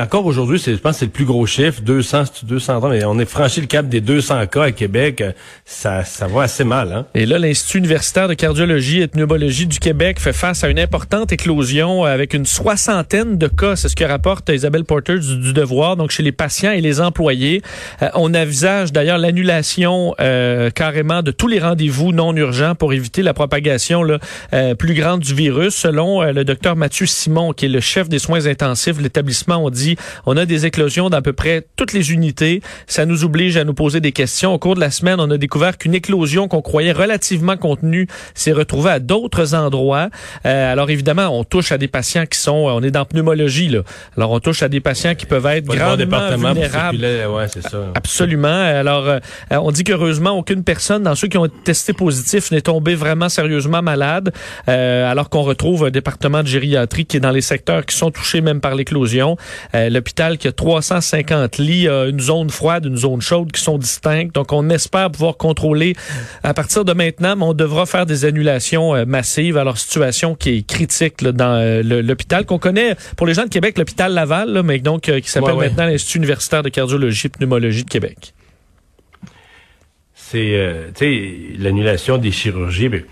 encore 0.00 0.26
aujourd'hui, 0.26 0.58
je 0.58 0.72
pense, 0.72 0.98
c'est 0.98 1.06
le 1.06 1.10
plus 1.10 1.24
gros 1.24 1.46
chiffre, 1.46 1.80
200, 1.82 2.24
200 2.42 2.88
mais 2.90 3.04
on 3.04 3.18
est 3.18 3.28
franchi 3.28 3.60
le 3.60 3.66
cap 3.66 3.88
des 3.88 4.00
200 4.00 4.46
cas 4.46 4.64
à 4.64 4.72
Québec. 4.72 5.22
Ça, 5.64 6.04
ça 6.04 6.26
va 6.26 6.42
assez 6.42 6.64
mal. 6.64 6.92
Hein? 6.92 7.06
Et 7.14 7.26
là, 7.26 7.38
l'Institut 7.38 7.78
universitaire 7.78 8.28
de 8.28 8.34
cardiologie 8.34 8.98
et 8.98 9.06
de 9.06 9.12
pneumologie 9.12 9.66
du 9.66 9.78
Québec 9.78 10.20
fait 10.20 10.32
face 10.32 10.55
à 10.62 10.68
une 10.68 10.78
importante 10.78 11.32
éclosion 11.32 12.04
avec 12.04 12.32
une 12.32 12.46
soixantaine 12.46 13.36
de 13.36 13.48
cas. 13.48 13.76
C'est 13.76 13.88
ce 13.88 13.96
que 13.96 14.04
rapporte 14.04 14.48
Isabelle 14.48 14.84
Porter 14.84 15.18
du, 15.18 15.52
Devoir, 15.52 15.96
donc 15.96 16.10
chez 16.10 16.22
les 16.22 16.32
patients 16.32 16.70
et 16.70 16.80
les 16.80 17.00
employés. 17.00 17.62
Euh, 18.00 18.08
on 18.14 18.32
envisage 18.34 18.92
d'ailleurs 18.92 19.18
l'annulation 19.18 20.14
euh, 20.20 20.70
carrément 20.70 21.22
de 21.22 21.30
tous 21.30 21.48
les 21.48 21.58
rendez-vous 21.58 22.12
non 22.12 22.34
urgents 22.36 22.74
pour 22.74 22.92
éviter 22.92 23.22
la 23.22 23.34
propagation 23.34 24.02
là, 24.02 24.18
euh, 24.52 24.74
plus 24.74 24.94
grande 24.94 25.20
du 25.20 25.34
virus. 25.34 25.74
Selon 25.74 26.22
le 26.22 26.44
docteur 26.44 26.76
Mathieu 26.76 27.06
Simon, 27.06 27.52
qui 27.52 27.66
est 27.66 27.70
le 27.70 27.80
chef 27.80 28.08
des 28.08 28.18
soins 28.18 28.46
intensifs 28.46 28.98
de 28.98 29.02
l'établissement, 29.02 29.56
on 29.56 29.70
dit 29.70 29.96
on 30.26 30.36
a 30.36 30.46
des 30.46 30.64
éclosions 30.64 31.10
dans 31.10 31.18
à 31.18 31.22
peu 31.22 31.32
près 31.32 31.66
toutes 31.76 31.92
les 31.92 32.12
unités. 32.12 32.62
Ça 32.86 33.04
nous 33.04 33.24
oblige 33.24 33.56
à 33.56 33.64
nous 33.64 33.74
poser 33.74 34.00
des 34.00 34.12
questions. 34.12 34.54
Au 34.54 34.58
cours 34.58 34.74
de 34.74 34.80
la 34.80 34.90
semaine, 34.90 35.18
on 35.18 35.30
a 35.30 35.38
découvert 35.38 35.76
qu'une 35.76 35.94
éclosion 35.94 36.46
qu'on 36.46 36.62
croyait 36.62 36.92
relativement 36.92 37.56
contenue 37.56 38.06
s'est 38.34 38.52
retrouvée 38.52 38.90
à 38.90 39.00
d'autres 39.00 39.54
endroits. 39.54 40.08
Euh, 40.46 40.72
alors 40.72 40.90
évidemment, 40.90 41.28
on 41.28 41.44
touche 41.44 41.72
à 41.72 41.78
des 41.78 41.88
patients 41.88 42.26
qui 42.26 42.38
sont, 42.38 42.52
on 42.52 42.82
est 42.82 42.90
dans 42.90 43.04
pneumologie 43.04 43.68
là. 43.68 43.80
Alors 44.16 44.30
on 44.30 44.40
touche 44.40 44.62
à 44.62 44.68
des 44.68 44.80
patients 44.80 45.14
qui 45.14 45.26
peuvent 45.26 45.46
être 45.46 45.66
grandement 45.66 46.30
vulnérables. 46.30 46.96
Ouais, 46.96 47.48
c'est 47.48 47.62
ça. 47.62 47.78
Absolument. 47.94 48.48
Alors 48.48 49.08
euh, 49.08 49.18
on 49.50 49.70
dit 49.72 49.84
qu'heureusement 49.84 50.30
aucune 50.30 50.62
personne 50.62 51.02
dans 51.02 51.14
ceux 51.14 51.28
qui 51.28 51.38
ont 51.38 51.46
été 51.46 51.56
testés 51.64 51.92
positifs 51.92 52.50
n'est 52.50 52.60
tombée 52.60 52.94
vraiment 52.94 53.28
sérieusement 53.28 53.82
malade. 53.82 54.32
Euh, 54.68 55.10
alors 55.10 55.28
qu'on 55.28 55.42
retrouve 55.42 55.86
un 55.86 55.90
département 55.90 56.42
de 56.42 56.48
gériatrie 56.48 57.06
qui 57.06 57.16
est 57.16 57.20
dans 57.20 57.30
les 57.30 57.40
secteurs 57.40 57.84
qui 57.84 57.96
sont 57.96 58.10
touchés 58.10 58.40
même 58.40 58.60
par 58.60 58.74
l'éclosion. 58.74 59.36
L'hôpital 59.74 60.38
qui 60.38 60.48
a 60.48 60.52
350 60.52 61.58
lits, 61.58 61.86
une 61.86 62.20
zone 62.20 62.50
froide, 62.50 62.86
une 62.86 62.96
zone 62.96 63.20
chaude 63.20 63.52
qui 63.52 63.60
sont 63.60 63.78
distinctes. 63.78 64.34
Donc 64.34 64.52
on 64.52 64.68
espère 64.70 65.10
pouvoir 65.10 65.36
contrôler 65.36 65.94
à 66.42 66.54
partir 66.54 66.84
de 66.84 66.92
maintenant, 66.92 67.36
mais 67.36 67.44
on 67.44 67.54
devra 67.54 67.86
faire 67.86 68.06
des 68.06 68.24
annulations 68.24 69.04
massives. 69.06 69.56
Alors 69.56 69.78
situation 69.78 70.35
qui 70.38 70.58
est 70.58 70.66
critique 70.66 71.24
dans 71.24 71.54
euh, 71.54 71.82
l'hôpital 72.02 72.44
qu'on 72.46 72.58
connaît 72.58 72.96
pour 73.16 73.26
les 73.26 73.34
gens 73.34 73.44
de 73.44 73.48
Québec, 73.48 73.78
l'hôpital 73.78 74.12
Laval, 74.12 74.62
mais 74.64 74.78
donc 74.78 75.08
euh, 75.08 75.20
qui 75.20 75.30
s'appelle 75.30 75.56
maintenant 75.56 75.86
l'Institut 75.86 76.18
universitaire 76.18 76.62
de 76.62 76.68
cardiologie 76.68 77.26
et 77.26 77.30
pneumologie 77.30 77.84
de 77.84 77.90
Québec. 77.90 78.34
C'est, 80.14 80.54
euh, 80.54 80.88
tu 80.94 81.04
sais, 81.04 81.58
l'annulation 81.58 82.18
des 82.18 82.32
chirurgies, 82.32 82.88
ben, 82.88 83.02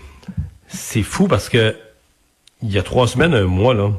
c'est 0.67 1.03
fou 1.03 1.27
parce 1.27 1.49
que 1.49 1.75
il 2.61 2.71
y 2.71 2.77
a 2.77 2.83
trois 2.83 3.07
semaines, 3.07 3.33
un 3.33 3.45
mois, 3.45 3.73
là, 3.73 3.91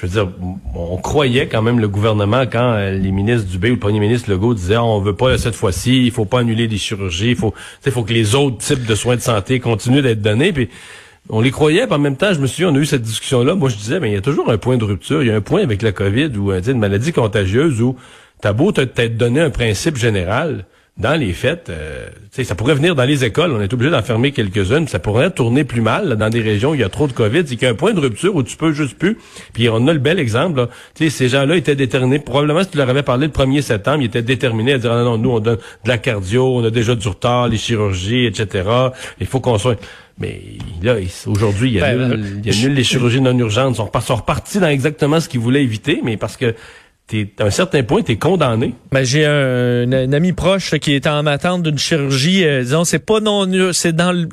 je 0.00 0.06
veux 0.06 0.12
dire, 0.12 0.28
on 0.76 0.96
croyait 0.98 1.48
quand 1.48 1.60
même 1.60 1.80
le 1.80 1.88
gouvernement 1.88 2.42
quand 2.42 2.76
les 2.76 3.10
ministres 3.10 3.48
Dubé 3.48 3.70
ou 3.70 3.74
le 3.74 3.80
premier 3.80 3.98
ministre 3.98 4.30
Legault 4.30 4.54
disaient 4.54 4.76
on 4.76 5.00
veut 5.00 5.16
pas 5.16 5.36
cette 5.38 5.56
fois-ci, 5.56 6.04
il 6.04 6.12
faut 6.12 6.24
pas 6.24 6.40
annuler 6.40 6.68
des 6.68 6.78
chirurgies, 6.78 7.30
il 7.30 7.36
faut, 7.36 7.52
faut 7.90 8.04
que 8.04 8.12
les 8.12 8.36
autres 8.36 8.58
types 8.58 8.86
de 8.86 8.94
soins 8.94 9.16
de 9.16 9.20
santé 9.20 9.58
continuent 9.58 10.02
d'être 10.02 10.22
donnés. 10.22 10.52
Puis 10.52 10.68
on 11.30 11.40
les 11.40 11.50
croyait, 11.50 11.86
puis 11.86 11.94
en 11.94 11.98
même 11.98 12.16
temps, 12.16 12.32
je 12.32 12.40
me 12.40 12.46
suis 12.46 12.64
dit, 12.64 12.70
on 12.70 12.74
a 12.74 12.78
eu 12.78 12.86
cette 12.86 13.02
discussion-là. 13.02 13.54
Moi, 13.54 13.68
je 13.68 13.76
disais, 13.76 14.00
mais 14.00 14.10
il 14.10 14.14
y 14.14 14.18
a 14.18 14.22
toujours 14.22 14.50
un 14.50 14.58
point 14.58 14.76
de 14.76 14.84
rupture. 14.84 15.22
Il 15.22 15.28
y 15.28 15.30
a 15.30 15.36
un 15.36 15.40
point 15.40 15.62
avec 15.62 15.82
la 15.82 15.92
COVID 15.92 16.36
ou 16.36 16.52
une 16.52 16.78
maladie 16.78 17.12
contagieuse 17.12 17.82
où 17.82 17.96
t'as 18.40 18.52
beau 18.52 18.72
t'être 18.72 19.16
donné 19.16 19.40
un 19.40 19.50
principe 19.50 19.96
général. 19.96 20.64
Dans 20.96 21.14
les 21.14 21.32
faits, 21.32 21.70
euh, 21.70 22.08
ça 22.32 22.56
pourrait 22.56 22.74
venir 22.74 22.96
dans 22.96 23.04
les 23.04 23.24
écoles. 23.24 23.52
On 23.52 23.60
est 23.60 23.72
obligé 23.72 23.88
d'en 23.88 24.02
fermer 24.02 24.32
quelques-unes. 24.32 24.88
Ça 24.88 24.98
pourrait 24.98 25.30
tourner 25.30 25.62
plus 25.62 25.80
mal 25.80 26.16
dans 26.16 26.28
des 26.28 26.40
régions 26.40 26.70
où 26.70 26.74
il 26.74 26.80
y 26.80 26.84
a 26.84 26.88
trop 26.88 27.06
de 27.06 27.12
COVID. 27.12 27.44
C'est 27.46 27.54
qu'il 27.54 27.62
y 27.62 27.66
a 27.66 27.70
un 27.70 27.74
point 27.74 27.92
de 27.92 28.00
rupture 28.00 28.34
où 28.34 28.42
tu 28.42 28.56
peux 28.56 28.72
juste 28.72 28.98
plus. 28.98 29.16
Puis 29.52 29.68
on 29.68 29.86
a 29.86 29.92
le 29.92 30.00
bel 30.00 30.18
exemple. 30.18 30.58
Là. 30.58 30.68
Ces 31.08 31.28
gens-là 31.28 31.54
étaient 31.54 31.76
déterminés. 31.76 32.18
Probablement, 32.18 32.64
si 32.64 32.70
tu 32.70 32.78
leur 32.78 32.88
avais 32.88 33.04
parlé 33.04 33.28
le 33.28 33.32
1er 33.32 33.62
septembre, 33.62 33.98
ils 34.00 34.06
étaient 34.06 34.22
déterminés 34.22 34.72
à 34.72 34.78
dire, 34.78 34.92
non, 34.92 35.04
non, 35.04 35.18
nous, 35.18 35.30
on 35.30 35.38
donne 35.38 35.58
de 35.84 35.88
la 35.88 35.98
cardio, 35.98 36.56
on 36.56 36.64
a 36.64 36.70
déjà 36.70 36.96
du 36.96 37.06
retard, 37.06 37.46
les 37.46 37.58
chirurgies, 37.58 38.26
etc. 38.26 38.68
Il 39.20 39.26
faut 39.28 39.38
qu'on 39.38 39.56
soit... 39.56 39.78
Mais 40.20 40.40
là, 40.82 40.96
aujourd'hui, 41.26 41.70
il 41.70 41.74
y 41.74 41.80
a, 41.80 41.94
ben, 41.94 42.08
nul, 42.08 42.40
il 42.44 42.52
y 42.52 42.58
a 42.58 42.62
nul 42.62 42.74
les 42.74 42.84
chirurgies 42.84 43.20
non 43.20 43.36
urgentes. 43.38 43.74
Ils 43.74 44.02
sont, 44.02 44.16
repartis 44.16 44.58
dans 44.58 44.68
exactement 44.68 45.20
ce 45.20 45.28
qu'ils 45.28 45.40
voulaient 45.40 45.62
éviter, 45.62 46.00
mais 46.02 46.16
parce 46.16 46.36
que 46.36 46.54
t'es, 47.06 47.28
à 47.38 47.44
un 47.44 47.50
certain 47.50 47.84
point, 47.84 48.02
tu 48.02 48.12
es 48.12 48.16
condamné. 48.16 48.74
Ben, 48.90 49.04
j'ai 49.04 49.24
un, 49.24 50.12
ami 50.12 50.32
proche 50.32 50.74
qui 50.78 50.94
est 50.94 51.06
en 51.06 51.24
attente 51.26 51.62
d'une 51.62 51.78
chirurgie. 51.78 52.44
Euh, 52.44 52.62
disons, 52.62 52.84
c'est 52.84 52.98
pas 52.98 53.20
non, 53.20 53.46
c'est 53.72 53.94
dans 53.94 54.12
le 54.12 54.28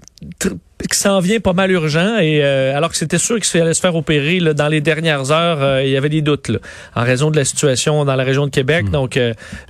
qui 0.92 1.00
s'en 1.00 1.20
vient 1.20 1.40
pas 1.40 1.54
mal 1.54 1.72
urgent 1.72 2.18
et 2.20 2.44
euh, 2.44 2.76
alors 2.76 2.92
que 2.92 2.98
c'était 2.98 3.18
sûr 3.18 3.40
qu'il 3.40 3.62
allait 3.62 3.74
se 3.74 3.80
faire 3.80 3.96
opérer 3.96 4.40
là, 4.40 4.54
dans 4.54 4.68
les 4.68 4.82
dernières 4.82 5.32
heures, 5.32 5.62
euh, 5.62 5.84
il 5.84 5.90
y 5.90 5.98
avait 5.98 6.10
des 6.10 6.22
doutes 6.22 6.50
là, 6.50 6.60
en 6.96 7.04
raison 7.04 7.32
de 7.32 7.38
la 7.38 7.46
situation 7.46 8.04
dans 8.06 8.16
la 8.16 8.24
région 8.24 8.46
de 8.46 8.52
Québec. 8.52 8.88
Hmm. 8.88 8.92
Donc 8.92 9.20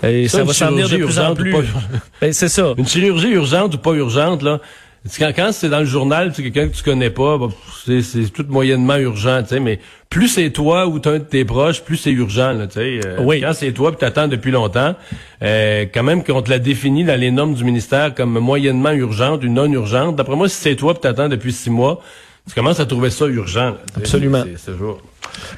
ça, 0.01 0.09
ça 0.27 0.43
va 0.43 0.53
s'en 0.53 0.71
venir 0.71 0.89
de 0.89 0.97
plus 0.97 1.19
en 1.19 1.35
plus. 1.35 1.53
Ben, 2.21 2.33
c'est 2.33 2.49
ça. 2.49 2.73
Une 2.77 2.87
chirurgie 2.87 3.29
urgente 3.29 3.75
ou 3.75 3.77
pas 3.77 3.91
urgente 3.91 4.41
là 4.41 4.59
Quand, 5.19 5.31
quand 5.35 5.51
c'est 5.51 5.69
dans 5.69 5.79
le 5.79 5.85
journal, 5.85 6.31
c'est 6.33 6.41
quelqu'un 6.41 6.67
que 6.67 6.75
tu 6.75 6.81
connais 6.83 7.11
pas, 7.11 7.37
bah, 7.37 7.47
c'est, 7.85 8.01
c'est 8.01 8.23
tout 8.29 8.45
moyennement 8.49 8.95
urgent, 8.97 9.41
tu 9.43 9.49
sais, 9.49 9.59
mais 9.59 9.79
plus 10.09 10.27
c'est 10.27 10.49
toi 10.49 10.87
ou 10.87 10.97
t'as 10.97 11.11
un 11.11 11.19
de 11.19 11.23
tes 11.23 11.45
proches, 11.45 11.83
plus 11.83 11.97
c'est 11.97 12.11
urgent, 12.11 12.53
là, 12.53 12.65
tu 12.65 12.73
sais. 12.73 12.99
Euh, 13.05 13.17
Oui. 13.19 13.39
Quand 13.41 13.53
c'est 13.53 13.71
toi 13.71 13.91
puis 13.91 13.99
t'attends 13.99 14.27
depuis 14.27 14.49
longtemps, 14.51 14.95
euh, 15.43 15.85
quand 15.93 16.01
même 16.03 16.23
qu'on 16.23 16.41
te 16.41 16.49
l'a 16.49 16.57
défini 16.59 17.03
dans 17.03 17.19
les 17.19 17.29
normes 17.29 17.53
du 17.53 17.63
ministère 17.63 18.15
comme 18.15 18.39
moyennement 18.39 18.91
urgente 18.91 19.43
ou 19.43 19.47
non 19.47 19.71
urgente, 19.71 20.15
d'après 20.15 20.35
moi, 20.35 20.49
si 20.49 20.55
c'est 20.55 20.75
toi 20.75 20.93
puis 20.95 21.01
t'attends 21.01 21.29
depuis 21.29 21.53
six 21.53 21.69
mois, 21.69 22.01
tu 22.47 22.55
commences 22.55 22.79
à 22.79 22.85
trouver 22.87 23.09
ça 23.11 23.25
urgent. 23.27 23.71
là. 23.71 23.77
Absolument. 23.97 24.43
C'est- 24.43 24.57
c'est 24.57 24.71
toujours- 24.71 25.01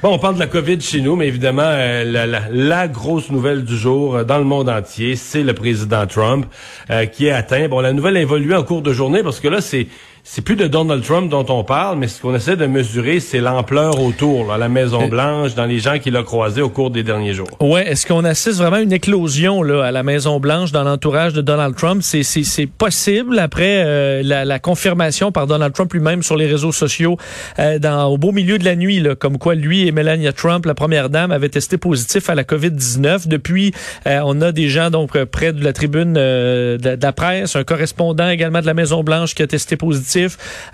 Bon, 0.02 0.12
on 0.14 0.18
parle 0.18 0.34
de 0.34 0.40
la 0.40 0.46
COVID 0.46 0.80
chez 0.80 1.00
nous, 1.00 1.16
mais 1.16 1.26
évidemment, 1.26 1.62
euh, 1.64 2.04
la, 2.04 2.26
la- 2.26 2.48
la 2.50 2.88
grosse 2.88 3.30
nouvelle 3.30 3.64
du 3.64 3.76
jour 3.76 4.16
euh, 4.16 4.24
dans 4.24 4.38
le 4.38 4.44
monde 4.44 4.68
entier, 4.68 5.16
c'est 5.16 5.42
le 5.42 5.54
président 5.54 6.06
Trump 6.06 6.46
euh, 6.90 7.06
qui 7.06 7.26
est 7.26 7.32
atteint. 7.32 7.68
Bon, 7.68 7.80
la 7.80 7.92
nouvelle 7.92 8.16
a 8.16 8.20
évolué 8.20 8.54
en 8.54 8.62
cours 8.62 8.82
de 8.82 8.92
journée 8.92 9.22
parce 9.22 9.40
que 9.40 9.48
là, 9.48 9.60
c'est 9.60 9.88
c'est 10.30 10.42
plus 10.42 10.56
de 10.56 10.66
Donald 10.66 11.02
Trump 11.02 11.30
dont 11.30 11.46
on 11.48 11.64
parle, 11.64 11.98
mais 11.98 12.06
ce 12.06 12.20
qu'on 12.20 12.34
essaie 12.34 12.54
de 12.54 12.66
mesurer, 12.66 13.18
c'est 13.18 13.40
l'ampleur 13.40 13.98
autour, 13.98 14.46
là, 14.46 14.54
à 14.54 14.58
la 14.58 14.68
Maison 14.68 15.08
Blanche, 15.08 15.54
dans 15.54 15.64
les 15.64 15.78
gens 15.78 15.98
qu'il 15.98 16.14
a 16.16 16.22
croisés 16.22 16.60
au 16.60 16.68
cours 16.68 16.90
des 16.90 17.02
derniers 17.02 17.32
jours. 17.32 17.48
Ouais, 17.60 17.88
est-ce 17.88 18.06
qu'on 18.06 18.24
assiste 18.24 18.58
vraiment 18.58 18.76
à 18.76 18.80
une 18.82 18.92
éclosion 18.92 19.62
là 19.62 19.86
à 19.86 19.90
la 19.90 20.02
Maison 20.02 20.38
Blanche 20.38 20.70
dans 20.70 20.84
l'entourage 20.84 21.32
de 21.32 21.40
Donald 21.40 21.74
Trump? 21.76 22.02
C'est 22.02 22.22
c'est 22.24 22.66
possible 22.66 23.38
après 23.38 23.82
euh, 23.86 24.22
la, 24.22 24.44
la 24.44 24.58
confirmation 24.58 25.32
par 25.32 25.46
Donald 25.46 25.72
Trump 25.72 25.90
lui-même 25.94 26.22
sur 26.22 26.36
les 26.36 26.46
réseaux 26.46 26.72
sociaux 26.72 27.16
euh, 27.58 27.78
dans 27.78 28.04
au 28.08 28.18
beau 28.18 28.30
milieu 28.30 28.58
de 28.58 28.66
la 28.66 28.76
nuit 28.76 29.00
là, 29.00 29.14
comme 29.14 29.38
quoi 29.38 29.54
lui 29.54 29.88
et 29.88 29.92
Melania 29.92 30.34
Trump, 30.34 30.66
la 30.66 30.74
première 30.74 31.08
dame, 31.08 31.32
avaient 31.32 31.48
testé 31.48 31.78
positif 31.78 32.28
à 32.28 32.34
la 32.34 32.42
Covid-19. 32.42 33.28
Depuis, 33.28 33.72
euh, 34.06 34.20
on 34.26 34.42
a 34.42 34.52
des 34.52 34.68
gens 34.68 34.90
donc 34.90 35.16
euh, 35.16 35.24
près 35.24 35.54
de 35.54 35.64
la 35.64 35.72
tribune 35.72 36.16
euh, 36.18 36.76
de, 36.76 36.96
de 36.96 37.02
la 37.02 37.12
presse, 37.12 37.56
un 37.56 37.64
correspondant 37.64 38.28
également 38.28 38.60
de 38.60 38.66
la 38.66 38.74
Maison 38.74 39.02
Blanche 39.02 39.34
qui 39.34 39.42
a 39.42 39.46
testé 39.46 39.76
positif, 39.76 40.17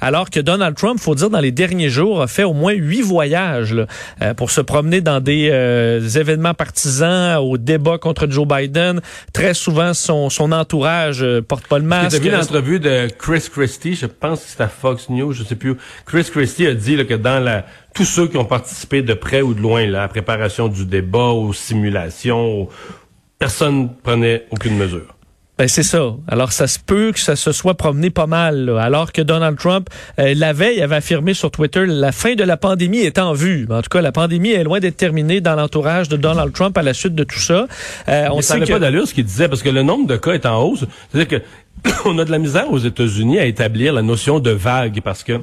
alors 0.01 0.31
que 0.31 0.41
Donald 0.41 0.77
Trump, 0.77 0.99
faut 1.01 1.15
dire 1.15 1.31
dans 1.31 1.41
les 1.41 1.53
derniers 1.53 1.91
jours, 1.91 2.23
a 2.23 2.27
fait 2.27 2.45
au 2.45 2.53
moins 2.53 2.73
huit 2.73 3.03
voyages 3.03 3.73
là, 3.75 3.87
euh, 4.23 4.35
pour 4.35 4.51
se 4.51 4.61
promener 4.61 5.01
dans 5.01 5.21
des 5.21 5.49
euh, 5.53 6.01
événements 6.09 6.55
partisans, 6.55 7.37
au 7.43 7.59
débat 7.59 7.99
contre 7.99 8.27
Joe 8.31 8.47
Biden. 8.47 9.01
Très 9.33 9.55
souvent, 9.55 9.95
son, 9.95 10.31
son 10.31 10.53
entourage 10.53 11.23
euh, 11.23 11.41
porte 11.43 11.67
pas 11.67 11.79
le 11.79 11.85
Tu 11.85 11.89
masque. 11.89 12.15
as 12.17 12.19
vu 12.21 12.31
l'entrevue 12.31 12.81
de 12.81 13.09
Chris 13.19 13.45
Christie, 13.53 13.95
je 13.95 14.07
pense 14.07 14.41
que 14.41 14.47
c'est 14.49 14.61
à 14.63 14.69
Fox 14.69 15.09
News, 15.09 15.33
je 15.33 15.43
sais 15.45 15.57
plus. 15.57 15.71
où. 15.73 15.77
Chris 16.07 16.25
Christie 16.31 16.67
a 16.67 16.75
dit 16.75 16.97
là, 16.97 17.05
que 17.05 17.15
dans 17.15 17.43
la 17.43 17.65
tous 17.95 18.05
ceux 18.05 18.27
qui 18.27 18.37
ont 18.37 18.45
participé 18.45 19.03
de 19.03 19.15
près 19.15 19.41
ou 19.41 19.55
de 19.55 19.61
loin 19.61 19.87
là, 19.87 19.99
à 20.01 20.03
la 20.03 20.09
préparation 20.09 20.67
du 20.69 20.85
débat, 20.85 21.29
aux 21.29 21.53
simulations, 21.53 22.63
aux- 22.63 22.69
personne 23.39 23.91
prenait 24.03 24.47
aucune 24.51 24.77
mesure. 24.77 25.15
Ben 25.57 25.69
c'est 25.69 25.85
ça. 25.85 26.15
Alors 26.27 26.51
ça 26.51 26.67
se 26.67 26.81
peut 26.81 27.13
que 27.13 27.21
ça 27.21 27.37
se 27.37 27.53
soit 27.53 27.75
promené 27.75 28.11
pas 28.11 28.27
mal. 28.27 28.65
là. 28.67 28.83
Alors 28.83 29.13
que 29.13 29.23
Donald 29.23 29.57
Trump 29.57 29.89
euh, 30.19 30.35
la 30.37 30.53
veille 30.53 30.83
avait 30.83 30.97
affirmé 30.97 31.33
sur 31.33 31.53
Twitter 31.53 31.87
la 31.87 32.11
fin 32.11 32.35
de 32.35 32.43
la 32.43 32.57
pandémie 32.57 32.99
est 32.99 33.19
en 33.21 33.35
vue. 33.35 33.67
En 33.71 33.81
tout 33.81 33.89
cas, 33.89 34.01
la 34.01 34.11
pandémie 34.11 34.51
est 34.51 34.65
loin 34.65 34.81
d'être 34.81 34.97
terminée 34.97 35.41
dans 35.41 35.55
l'entourage 35.55 36.09
de 36.09 36.17
Donald 36.17 36.53
Trump 36.53 36.77
à 36.77 36.83
la 36.83 36.93
suite 36.93 37.15
de 37.15 37.23
tout 37.23 37.39
ça. 37.39 37.69
Euh, 38.09 38.29
on 38.33 38.41
ça 38.41 38.49
sait 38.49 38.55
n'avait 38.55 38.67
que 38.67 38.73
pas 38.73 38.79
d'allure 38.81 39.07
ce 39.07 39.15
qu'il 39.15 39.25
disait, 39.25 39.49
parce 39.49 39.63
que 39.63 39.69
le 39.69 39.83
nombre 39.83 40.09
de 40.09 40.17
cas 40.17 40.33
est 40.33 40.47
en 40.47 40.61
hausse. 40.61 40.85
C'est-à-dire 41.13 41.41
que 41.41 41.91
on 42.05 42.19
a 42.19 42.25
de 42.25 42.33
la 42.33 42.39
misère 42.39 42.73
aux 42.73 42.79
États-Unis 42.79 43.39
à 43.39 43.47
établir 43.47 43.93
la 43.93 44.03
notion 44.03 44.41
de 44.41 44.51
vague, 44.51 45.01
parce 45.03 45.23
que 45.23 45.41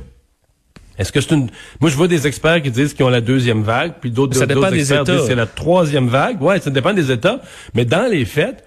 est-ce 0.98 1.12
que 1.12 1.22
c'est 1.22 1.34
une... 1.34 1.48
Moi, 1.80 1.90
je 1.90 1.96
vois 1.96 2.08
des 2.08 2.28
experts 2.28 2.62
qui 2.62 2.70
disent 2.70 2.94
qu'ils 2.94 3.06
ont 3.06 3.10
la 3.10 3.22
deuxième 3.22 3.64
vague, 3.64 3.94
puis 4.02 4.12
d'autres 4.12 4.34
des 4.34 4.44
experts 4.44 4.74
États. 4.74 5.04
disent 5.04 5.22
que 5.22 5.28
c'est 5.28 5.36
la 5.36 5.46
troisième 5.48 6.10
vague. 6.10 6.42
Ouais, 6.42 6.60
ça 6.60 6.70
dépend 6.70 6.94
des 6.94 7.12
États. 7.12 7.40
Mais 7.74 7.86
dans 7.86 8.12
les 8.12 8.26
faits, 8.26 8.64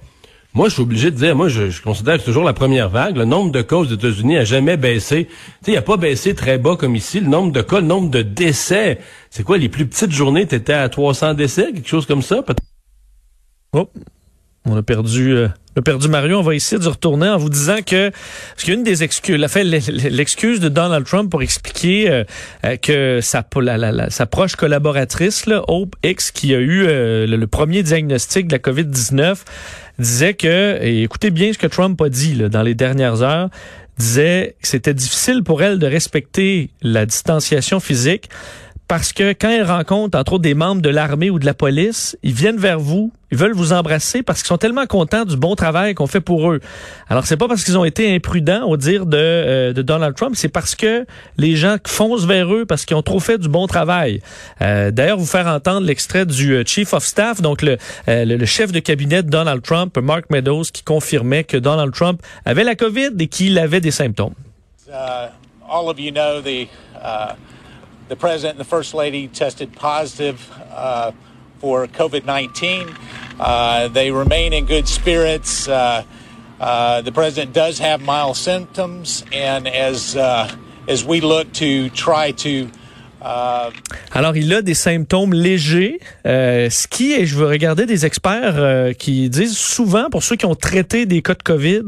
moi, 0.54 0.68
je 0.68 0.74
suis 0.74 0.82
obligé 0.82 1.10
de 1.10 1.16
dire, 1.16 1.34
moi, 1.34 1.48
je, 1.48 1.68
je 1.68 1.82
considère 1.82 2.14
que 2.14 2.20
c'est 2.20 2.26
toujours 2.26 2.44
la 2.44 2.52
première 2.52 2.88
vague. 2.88 3.16
Le 3.16 3.24
nombre 3.24 3.50
de 3.50 3.60
cas 3.60 3.76
aux 3.76 3.84
États-Unis 3.84 4.36
a 4.38 4.44
jamais 4.44 4.76
baissé. 4.76 5.26
Tu 5.26 5.32
sais, 5.66 5.72
il 5.72 5.76
a 5.76 5.82
pas 5.82 5.96
baissé 5.96 6.34
très 6.34 6.58
bas 6.58 6.76
comme 6.76 6.94
ici. 6.94 7.18
Le 7.20 7.26
nombre 7.28 7.50
de 7.52 7.60
cas, 7.60 7.80
le 7.80 7.86
nombre 7.86 8.08
de 8.10 8.22
décès. 8.22 8.98
C'est 9.30 9.42
quoi, 9.42 9.58
les 9.58 9.68
plus 9.68 9.86
petites 9.86 10.12
journées, 10.12 10.46
t'étais 10.46 10.72
à 10.72 10.88
300 10.88 11.34
décès, 11.34 11.72
quelque 11.72 11.88
chose 11.88 12.06
comme 12.06 12.22
ça? 12.22 12.42
Peut- 12.42 12.54
Oh, 13.76 13.90
on 14.66 14.76
a 14.76 14.82
perdu, 14.84 15.32
euh, 15.32 15.48
on 15.76 15.80
a 15.80 15.82
perdu 15.82 16.06
Mario. 16.08 16.38
On 16.38 16.42
va 16.42 16.54
essayer 16.54 16.80
de 16.80 16.88
retourner 16.88 17.28
en 17.28 17.36
vous 17.36 17.50
disant 17.50 17.78
que 17.84 18.10
parce 18.10 18.62
qu'il 18.62 18.68
y 18.72 18.76
a 18.76 18.78
une 18.78 18.84
des 18.84 19.02
excuses, 19.02 19.36
l'excuse 19.36 20.60
de 20.60 20.68
Donald 20.68 21.04
Trump 21.04 21.28
pour 21.28 21.42
expliquer 21.42 22.08
euh, 22.08 22.24
euh, 22.64 22.76
que 22.76 23.18
sa, 23.20 23.42
proche 23.42 24.54
collaboratrice, 24.54 25.46
là, 25.46 25.64
Hope 25.66 25.96
X, 26.04 26.30
qui 26.30 26.54
a 26.54 26.60
eu 26.60 26.84
euh, 26.86 27.26
le, 27.26 27.36
le 27.36 27.46
premier 27.48 27.82
diagnostic 27.82 28.46
de 28.46 28.52
la 28.52 28.58
COVID-19, 28.60 29.38
disait 29.98 30.34
que, 30.34 30.78
et 30.80 31.02
écoutez 31.02 31.30
bien 31.30 31.52
ce 31.52 31.58
que 31.58 31.66
Trump 31.66 32.00
a 32.00 32.08
dit 32.08 32.34
dans 32.36 32.62
les 32.62 32.74
dernières 32.74 33.22
heures, 33.22 33.48
disait 33.98 34.56
que 34.60 34.68
c'était 34.68 34.94
difficile 34.94 35.42
pour 35.44 35.62
elle 35.62 35.78
de 35.78 35.86
respecter 35.86 36.70
la 36.82 37.06
distanciation 37.06 37.80
physique 37.80 38.28
parce 38.86 39.12
que 39.12 39.32
quand 39.32 39.48
elle 39.48 39.64
rencontre, 39.64 40.18
entre 40.18 40.34
autres, 40.34 40.42
des 40.42 40.54
membres 40.54 40.82
de 40.82 40.90
l'armée 40.90 41.30
ou 41.30 41.38
de 41.38 41.46
la 41.46 41.54
police, 41.54 42.18
ils 42.22 42.34
viennent 42.34 42.58
vers 42.58 42.78
vous, 42.78 43.12
ils 43.32 43.38
veulent 43.38 43.54
vous 43.54 43.72
embrasser 43.72 44.22
parce 44.22 44.40
qu'ils 44.40 44.48
sont 44.48 44.58
tellement 44.58 44.86
contents 44.86 45.24
du 45.24 45.36
bon 45.36 45.54
travail 45.54 45.94
qu'on 45.94 46.06
fait 46.06 46.20
pour 46.20 46.52
eux. 46.52 46.60
Alors, 47.08 47.26
c'est 47.26 47.36
pas 47.36 47.48
parce 47.48 47.64
qu'ils 47.64 47.78
ont 47.78 47.84
été 47.84 48.14
imprudents 48.14 48.64
au 48.64 48.76
dire 48.76 49.06
de, 49.06 49.16
euh, 49.16 49.72
de 49.72 49.82
Donald 49.82 50.14
Trump, 50.14 50.34
c'est 50.36 50.50
parce 50.50 50.74
que 50.74 51.06
les 51.38 51.56
gens 51.56 51.76
foncent 51.86 52.26
vers 52.26 52.52
eux 52.54 52.66
parce 52.66 52.84
qu'ils 52.84 52.96
ont 52.96 53.02
trop 53.02 53.20
fait 53.20 53.38
du 53.38 53.48
bon 53.48 53.66
travail. 53.66 54.20
Euh, 54.60 54.90
D'ailleurs, 54.90 55.18
vous 55.18 55.26
faire 55.26 55.46
entendre 55.46 55.86
l'extrait 55.86 56.26
du 56.26 56.54
euh, 56.54 56.62
Chief 56.66 56.92
of 56.92 57.04
Staff, 57.04 57.40
donc 57.40 57.62
le, 57.62 57.78
euh, 58.08 58.24
le 58.24 58.46
chef 58.46 58.70
de 58.70 58.80
cabinet 58.80 59.22
de 59.22 59.30
Donald 59.30 59.62
Trump, 59.62 59.96
Mark 59.96 60.26
Meadows, 60.30 60.64
qui 60.72 60.82
confirmait 60.82 61.44
que 61.44 61.56
Donald 61.56 61.92
Trump 61.94 62.20
avait 62.44 62.64
la 62.64 62.74
COVID 62.74 63.10
et 63.18 63.26
qu'il 63.28 63.58
avait 63.58 63.80
des 63.80 63.90
symptômes. 63.90 64.34
Uh, 64.88 65.28
all 65.68 65.88
of 65.88 65.98
you 65.98 66.12
know 66.12 66.40
the 66.40 66.68
uh, 67.02 67.34
the 68.08 68.16
president 68.16 68.56
and 68.56 68.60
the 68.60 68.68
first 68.68 68.94
lady 68.94 69.28
tested 69.28 69.72
positive 69.72 70.50
uh, 70.70 71.12
for 71.58 71.86
COVID 71.86 72.24
nineteen. 72.24 72.94
Uh, 73.38 73.88
they 73.88 74.10
remain 74.10 74.52
in 74.52 74.66
good 74.66 74.86
spirits. 74.86 75.66
Uh, 75.66 76.04
uh, 76.60 77.02
the 77.02 77.12
president 77.12 77.52
does 77.52 77.78
have 77.78 78.00
mild 78.00 78.36
symptoms, 78.36 79.24
and 79.32 79.66
as 79.66 80.16
uh, 80.16 80.54
as 80.86 81.04
we 81.04 81.20
look 81.20 81.52
to 81.54 81.90
try 81.90 82.30
to 82.32 82.70
Alors, 83.24 84.36
il 84.36 84.52
a 84.52 84.60
des 84.60 84.74
symptômes 84.74 85.32
légers, 85.32 85.98
euh, 86.26 86.68
ce 86.68 86.86
qui 86.86 87.12
est, 87.12 87.26
je 87.26 87.36
veux 87.36 87.46
regarder 87.46 87.86
des 87.86 88.04
experts 88.04 88.54
euh, 88.56 88.92
qui 88.92 89.30
disent 89.30 89.56
souvent, 89.56 90.10
pour 90.10 90.22
ceux 90.22 90.36
qui 90.36 90.44
ont 90.46 90.54
traité 90.54 91.06
des 91.06 91.22
cas 91.22 91.34
de 91.34 91.42
COVID, 91.42 91.82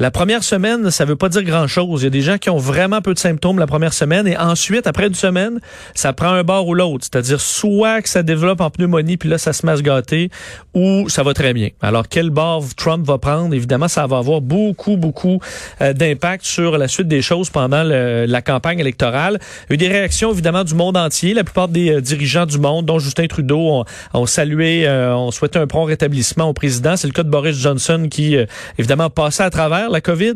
la 0.00 0.10
première 0.10 0.42
semaine, 0.42 0.90
ça 0.90 1.04
veut 1.04 1.16
pas 1.16 1.28
dire 1.28 1.44
grand-chose. 1.44 2.02
Il 2.02 2.04
y 2.04 2.06
a 2.08 2.10
des 2.10 2.22
gens 2.22 2.38
qui 2.38 2.50
ont 2.50 2.58
vraiment 2.58 3.00
peu 3.00 3.14
de 3.14 3.18
symptômes 3.18 3.58
la 3.58 3.66
première 3.66 3.92
semaine 3.92 4.26
et 4.26 4.36
ensuite, 4.36 4.86
après 4.86 5.06
une 5.06 5.14
semaine, 5.14 5.60
ça 5.94 6.12
prend 6.12 6.30
un 6.30 6.42
bord 6.42 6.66
ou 6.66 6.74
l'autre. 6.74 7.04
C'est-à-dire 7.10 7.40
soit 7.40 8.02
que 8.02 8.08
ça 8.08 8.22
développe 8.22 8.60
en 8.60 8.70
pneumonie, 8.70 9.16
puis 9.16 9.28
là, 9.28 9.38
ça 9.38 9.52
se 9.52 9.64
met 9.64 9.72
à 9.72 9.76
se 9.76 9.82
gâter, 9.82 10.30
ou 10.74 11.08
ça 11.08 11.22
va 11.22 11.32
très 11.32 11.52
bien. 11.52 11.68
Alors, 11.80 12.08
quel 12.08 12.30
bord 12.30 12.64
Trump 12.76 13.06
va 13.06 13.18
prendre? 13.18 13.54
Évidemment, 13.54 13.88
ça 13.88 14.06
va 14.06 14.18
avoir 14.18 14.40
beaucoup, 14.40 14.96
beaucoup 14.96 15.40
euh, 15.80 15.92
d'impact 15.92 16.44
sur 16.44 16.76
la 16.76 16.88
suite 16.88 17.08
des 17.08 17.22
choses 17.22 17.50
pendant 17.50 17.82
la 17.84 18.42
campagne 18.42 18.80
électorale. 18.80 19.38
Il 19.68 19.70
y 19.70 19.72
a 19.72 19.74
eu 19.74 19.88
des 19.88 19.88
réactions, 19.88 20.32
évidemment, 20.32 20.64
monde 20.74 20.96
entier. 20.96 21.34
La 21.34 21.44
plupart 21.44 21.68
des 21.68 21.90
euh, 21.90 22.00
dirigeants 22.00 22.46
du 22.46 22.58
monde, 22.58 22.86
dont 22.86 22.98
Justin 22.98 23.26
Trudeau, 23.26 23.84
ont, 24.14 24.26
salué, 24.26 24.86
euh, 24.86 25.14
ont 25.14 25.30
souhaité 25.30 25.58
un 25.58 25.66
prompt 25.66 25.84
rétablissement 25.84 26.48
au 26.48 26.52
président. 26.52 26.96
C'est 26.96 27.06
le 27.06 27.12
cas 27.12 27.22
de 27.22 27.30
Boris 27.30 27.56
Johnson 27.56 28.08
qui, 28.10 28.36
euh, 28.36 28.46
évidemment, 28.78 29.10
passait 29.10 29.42
à 29.42 29.50
travers 29.50 29.90
la 29.90 30.00
COVID, 30.00 30.34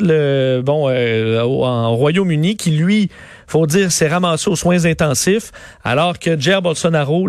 bon, 0.63 0.91
au, 0.91 1.97
Royaume-Uni, 1.97 2.57
qui, 2.57 2.71
lui, 2.71 3.11
faut 3.47 3.67
dire, 3.67 3.93
s'est 3.93 4.09
ramassé 4.09 4.51
aux 4.51 4.57
soins 4.57 4.85
intensifs, 4.85 5.53
alors 5.85 6.19
que 6.19 6.39
Jair 6.39 6.63
Bolsonaro, 6.63 7.29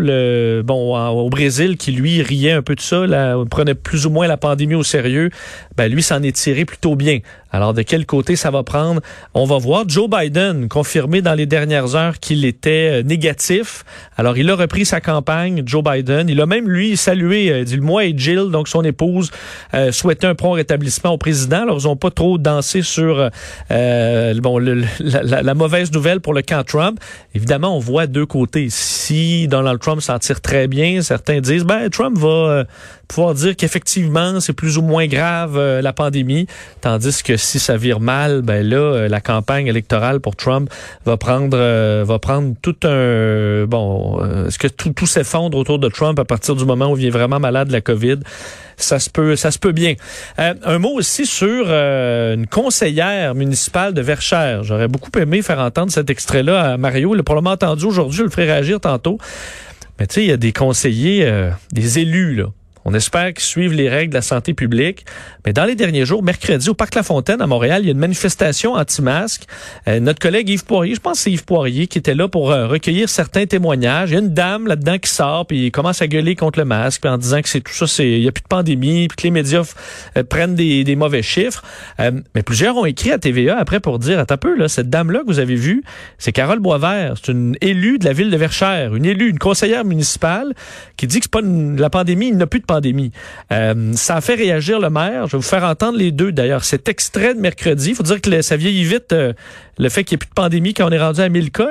bon, 0.64 0.98
au 1.10 1.30
Brésil, 1.30 1.78
qui 1.78 1.92
lui 1.92 2.22
riait 2.22 2.54
un 2.54 2.62
peu 2.62 2.76
de 2.76 2.82
ça, 2.82 3.06
prenait 3.50 3.76
plus 3.76 4.06
ou 4.06 4.10
moins 4.10 4.28
la 4.28 4.38
pandémie 4.38 4.76
au 4.76 4.84
sérieux, 4.84 5.30
ben 5.76 5.92
lui 5.92 6.04
s'en 6.04 6.24
est 6.24 6.36
tiré 6.36 6.66
plutôt 6.66 6.96
bien. 6.96 7.20
Alors 7.52 7.74
de 7.74 7.82
quel 7.82 8.06
côté 8.06 8.36
ça 8.36 8.52
va 8.52 8.64
prendre, 8.64 9.02
on 9.34 9.46
va 9.46 9.58
voir. 9.58 9.88
Joe 9.88 10.10
Biden 10.10 10.68
confirmé 10.68 11.22
dans 11.22 11.34
les 11.34 11.46
dernières 11.46 11.96
heures 11.96 12.20
qu'il 12.20 12.46
était 12.46 13.00
euh, 13.00 13.04
négatif. 13.04 13.84
Alors 14.18 14.38
il 14.38 14.50
a 14.50 14.56
repris 14.56 14.86
sa 14.86 15.02
campagne, 15.02 15.64
Joe 15.66 15.84
Biden. 15.84 16.30
Il 16.30 16.42
a 16.42 16.46
même 16.46 16.68
lui 16.70 16.98
salué, 16.98 17.52
euh, 17.52 17.64
dit 17.64 17.80
moi 17.80 18.06
et 18.06 18.14
Jill, 18.18 18.50
donc 18.52 18.68
son 18.68 18.84
épouse, 18.84 19.32
euh, 19.74 19.92
un 20.24 20.36
prompt 20.36 20.54
rétablissement 20.54 21.12
au 21.12 21.18
président. 21.18 21.62
Alors 21.62 21.78
ils 21.78 21.88
ont 21.88 21.96
pas 21.96 22.12
trop 22.12 22.38
dansé 22.38 22.82
sur 22.82 23.30
euh, 23.72 24.34
bon 24.42 24.58
la, 24.60 25.54
mauvaise 25.54 25.92
nouvelle 25.92 26.20
pour 26.22 26.34
le 26.34 26.42
camp 26.42 26.64
Trump. 26.66 27.00
Évidemment, 27.34 27.76
on 27.76 27.80
voit 27.80 28.08
deux 28.08 28.26
côtés. 28.26 28.68
Si 28.70 29.48
Donald 29.48 29.80
Trump 29.80 30.02
s'en 30.02 30.20
tire 30.20 30.42
très 30.42 30.68
bien, 30.68 31.02
certains 31.02 31.40
disent 31.40 31.66
ben 31.66 31.90
Trump 31.90 32.18
va 32.18 32.66
pouvoir 33.08 33.34
dire 33.34 33.56
qu'effectivement, 33.56 34.40
c'est 34.40 34.54
plus 34.54 34.78
ou 34.78 34.82
moins 34.82 35.08
grave 35.08 35.58
euh, 35.58 35.82
la 35.82 35.94
pandémie, 35.94 36.48
tandis 36.82 37.24
que 37.24 37.38
si 37.38 37.60
ça 37.60 37.78
vire 37.78 38.00
mal, 38.00 38.42
ben 38.42 38.68
là, 38.68 38.78
euh, 38.78 39.08
la 39.08 39.22
campagne 39.22 39.68
électorale 39.68 40.20
pour 40.20 40.36
Trump 40.36 40.70
va 41.06 41.18
prendre 41.18 41.58
va 41.58 42.20
prendre 42.20 42.56
tout 42.62 42.76
un 42.84 43.66
bon, 43.66 44.20
est-ce 44.48 44.60
que 44.60 44.68
tout, 44.68 44.92
tout 44.92 45.08
s'effondre 45.08 45.58
autour 45.58 45.80
de 45.80 45.88
Trump 45.88 46.20
à 46.20 46.26
partir 46.26 46.56
du 46.56 46.66
moment 46.66 46.92
où 46.92 46.98
il 46.98 47.06
est 47.06 47.10
vraiment 47.10 47.40
malade 47.40 47.68
de 47.68 47.74
la 47.74 47.82
COVID? 47.82 48.20
ça 48.78 49.00
se 49.00 49.10
peut, 49.10 49.36
ça 49.36 49.52
se 49.52 49.60
peut 49.60 49.72
bien. 49.72 49.96
Euh, 50.40 50.54
un 50.64 50.78
mot 50.78 50.94
aussi 50.94 51.26
sur 51.26 51.66
euh, 51.68 52.36
une 52.36 52.48
conseillère 52.48 53.36
municipale 53.36 53.94
de 53.94 54.02
Verchères. 54.02 54.64
J'aurais 54.64 54.88
beaucoup 54.88 55.12
aimé 55.18 55.42
faire 55.42 55.60
entendre 55.60 55.92
cet 55.92 56.10
extrait-là 56.10 56.74
à 56.74 56.78
Mario. 56.78 57.14
Il 57.14 57.18
l'a 57.18 57.24
probablement 57.24 57.54
entendu 57.54 57.86
aujourd'hui, 57.86 58.18
je 58.20 58.24
le 58.24 58.30
ferai 58.30 58.46
réagir 58.46 58.80
tantôt. 58.80 59.18
Mais 60.00 60.06
tu 60.06 60.16
sais, 60.16 60.24
il 60.24 60.28
y 60.28 60.32
a 60.32 60.38
des 60.38 60.54
conseillers, 60.54 61.26
euh, 61.26 61.50
des 61.72 62.00
élus, 62.00 62.36
là, 62.36 62.46
on 62.88 62.94
espère 62.94 63.34
qu'ils 63.34 63.44
suivent 63.44 63.74
les 63.74 63.90
règles 63.90 64.12
de 64.12 64.18
la 64.18 64.22
santé 64.22 64.54
publique. 64.54 65.06
Mais 65.46 65.52
dans 65.52 65.66
les 65.66 65.76
derniers 65.76 66.06
jours, 66.06 66.24
mercredi, 66.24 66.70
au 66.70 66.74
Parc 66.74 66.96
La 66.96 67.04
Fontaine 67.04 67.42
à 67.42 67.46
Montréal, 67.46 67.82
il 67.84 67.88
y 67.88 67.90
a 67.90 67.92
une 67.92 68.00
manifestation 68.00 68.76
anti-masque. 68.76 69.44
Euh, 69.90 70.00
notre 70.00 70.20
collègue 70.20 70.48
Yves 70.48 70.64
Poirier, 70.64 70.96
je 70.96 71.02
pense 71.02 71.18
que 71.18 71.24
c'est 71.24 71.32
Yves 71.32 71.44
Poirier, 71.44 71.88
qui 71.88 71.98
était 71.98 72.16
là 72.16 72.30
pour 72.30 72.50
euh, 72.50 72.66
recueillir 72.66 73.10
certains 73.10 73.46
témoignages. 73.46 74.12
Il 74.12 74.14
y 74.14 74.16
a 74.16 74.22
une 74.22 74.34
dame 74.34 74.68
là-dedans 74.68 75.00
qui 75.00 75.12
sort, 75.12 75.46
puis 75.46 75.66
il 75.66 75.72
commence 75.72 76.02
à 76.02 76.08
gueuler 76.08 76.38
contre 76.38 76.60
le 76.60 76.66
masque, 76.66 77.06
en 77.06 77.18
disant 77.18 77.42
que 77.42 77.50
c'est 77.50 77.60
tout 77.60 77.74
ça, 77.74 77.88
c'est 77.88 78.10
il 78.10 78.24
y 78.24 78.28
a 78.30 78.32
plus 78.32 78.44
de 78.44 78.48
pandémie, 78.48 79.10
puis 79.10 79.18
que 79.18 79.24
les 79.24 79.32
médias 79.32 79.70
euh, 80.16 80.24
prennent 80.24 80.56
des, 80.56 80.86
des, 80.86 80.96
mauvais 80.96 81.24
chiffres. 81.24 81.64
mais 82.00 82.42
plusieurs 82.44 82.78
ont 82.78 82.86
écrit 82.86 83.12
à 83.12 83.18
TVA 83.18 83.58
après 83.58 83.82
pour 83.82 84.00
dire, 84.00 84.18
attends 84.18 84.36
un 84.36 84.38
peu, 84.38 84.56
là, 84.56 84.70
cette 84.70 84.90
dame-là 84.90 85.22
que 85.22 85.28
vous 85.28 85.40
avez 85.40 85.56
vue, 85.56 85.84
c'est 86.20 86.32
Carole 86.32 86.60
Boisvert. 86.60 87.16
C'est 87.18 87.34
une 87.34 87.58
élue 87.60 87.98
de 87.98 88.06
la 88.06 88.14
ville 88.14 88.30
de 88.30 88.38
Verchères, 88.38 88.96
une 88.96 89.06
élue, 89.06 89.30
une 89.30 89.40
conseillère 89.40 89.84
municipale 89.84 90.54
qui 90.96 91.06
dit 91.06 91.20
que 91.20 91.26
c'est 91.26 91.32
pas 91.32 91.42
la 91.42 91.90
pandémie, 91.90 92.28
il 92.28 92.38
n'y 92.38 92.44
a 92.44 92.48
plus 92.48 92.60
de 92.60 92.66
pandémie 92.66 92.77
Euh, 93.52 93.94
ça 93.94 94.16
a 94.16 94.22
fait 94.22 94.36
réagir 94.36 94.80
le 94.80 94.90
maire. 94.90 95.28
Je 95.28 95.34
vais 95.34 95.38
vous 95.38 95.42
faire 95.42 95.64
entendre 95.64 95.98
les 95.98 96.12
deux 96.12 96.32
d'ailleurs. 96.32 96.64
Cet 96.64 96.90
extrait 96.90 97.34
de 97.34 97.40
mercredi, 97.40 97.90
il 97.90 97.96
faut 97.96 98.04
dire 98.04 98.22
que 98.22 98.42
ça 98.42 98.58
vieillit 98.58 98.84
vite 98.84 99.14
euh, 99.14 99.34
le 99.78 99.90
fait 99.90 100.04
qu'il 100.04 100.16
n'y 100.16 100.18
ait 100.18 100.26
plus 100.26 100.30
de 100.30 100.34
pandémie 100.34 100.74
quand 100.74 100.88
on 100.88 100.92
est 100.92 101.00
rendu 101.00 101.22
à 101.22 101.30
1000 101.30 101.52
cas. 101.52 101.70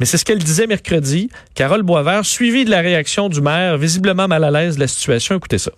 Mais 0.00 0.06
c'est 0.06 0.18
ce 0.18 0.24
qu'elle 0.24 0.42
disait 0.42 0.66
mercredi. 0.66 1.30
Carole 1.54 1.82
Boisvert, 1.82 2.24
suivi 2.24 2.64
de 2.64 2.70
la 2.70 2.80
réaction 2.80 3.28
du 3.28 3.40
maire, 3.40 3.78
visiblement 3.78 4.28
mal 4.28 4.44
à 4.44 4.50
l'aise 4.50 4.76
de 4.76 4.80
la 4.80 4.88
situation. 4.88 5.36
Écoutez 5.36 5.58
ça. 5.58 5.70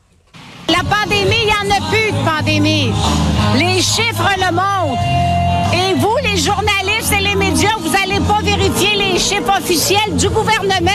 La 0.69 0.81
pandémie, 0.81 1.37
il 1.43 1.47
n'y 1.47 1.53
en 1.53 1.77
a 1.77 1.91
plus 1.91 2.13
de 2.13 2.25
pandémie. 2.25 2.91
Les 3.55 3.81
chiffres 3.81 4.31
le 4.39 4.53
montrent. 4.53 5.01
Et 5.73 5.95
vous, 5.95 6.17
les 6.23 6.37
journalistes 6.37 6.96
pas 8.27 8.41
vérifier 8.43 8.97
les 8.97 9.19
chiffres 9.19 9.53
officiels 9.59 10.17
du 10.17 10.29
gouvernement. 10.29 10.91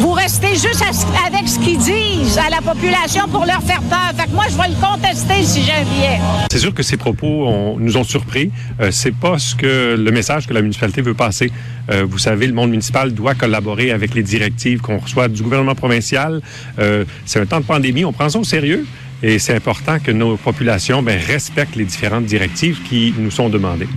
Vous 0.00 0.12
restez 0.12 0.50
juste 0.50 0.84
avec 1.26 1.48
ce 1.48 1.58
qu'ils 1.58 1.78
disent 1.78 2.38
à 2.38 2.50
la 2.50 2.60
population 2.60 3.26
pour 3.28 3.44
leur 3.44 3.62
faire 3.62 3.80
peur. 3.82 4.12
Fait 4.16 4.24
que 4.24 4.34
moi, 4.34 4.44
je 4.50 4.56
vais 4.56 4.68
le 4.68 4.74
contester 4.74 5.42
si 5.42 5.62
j'ai 5.62 5.72
un 5.72 6.46
C'est 6.50 6.58
sûr 6.58 6.74
que 6.74 6.82
ces 6.82 6.96
propos 6.96 7.76
nous 7.78 7.96
ont 7.96 8.04
surpris. 8.04 8.50
Euh, 8.80 8.90
c'est 8.90 9.14
pas 9.14 9.38
ce 9.38 9.54
que 9.54 9.96
le 9.96 10.10
message 10.10 10.46
que 10.46 10.54
la 10.54 10.62
municipalité 10.62 11.02
veut 11.02 11.14
passer. 11.14 11.50
Euh, 11.90 12.04
vous 12.08 12.18
savez, 12.18 12.46
le 12.46 12.52
monde 12.52 12.70
municipal 12.70 13.12
doit 13.12 13.34
collaborer 13.34 13.90
avec 13.90 14.14
les 14.14 14.22
directives 14.22 14.80
qu'on 14.80 14.98
reçoit 14.98 15.28
du 15.28 15.42
gouvernement 15.42 15.74
provincial. 15.74 16.40
Euh, 16.78 17.04
c'est 17.24 17.40
un 17.40 17.46
temps 17.46 17.60
de 17.60 17.66
pandémie, 17.66 18.04
on 18.04 18.12
prend 18.12 18.28
ça 18.28 18.38
au 18.38 18.44
sérieux. 18.44 18.86
Et 19.22 19.38
c'est 19.38 19.54
important 19.54 19.98
que 19.98 20.10
nos 20.10 20.36
populations 20.36 21.02
ben, 21.02 21.18
respectent 21.18 21.76
les 21.76 21.84
différentes 21.84 22.26
directives 22.26 22.82
qui 22.82 23.14
nous 23.16 23.30
sont 23.30 23.48
demandées. 23.48 23.88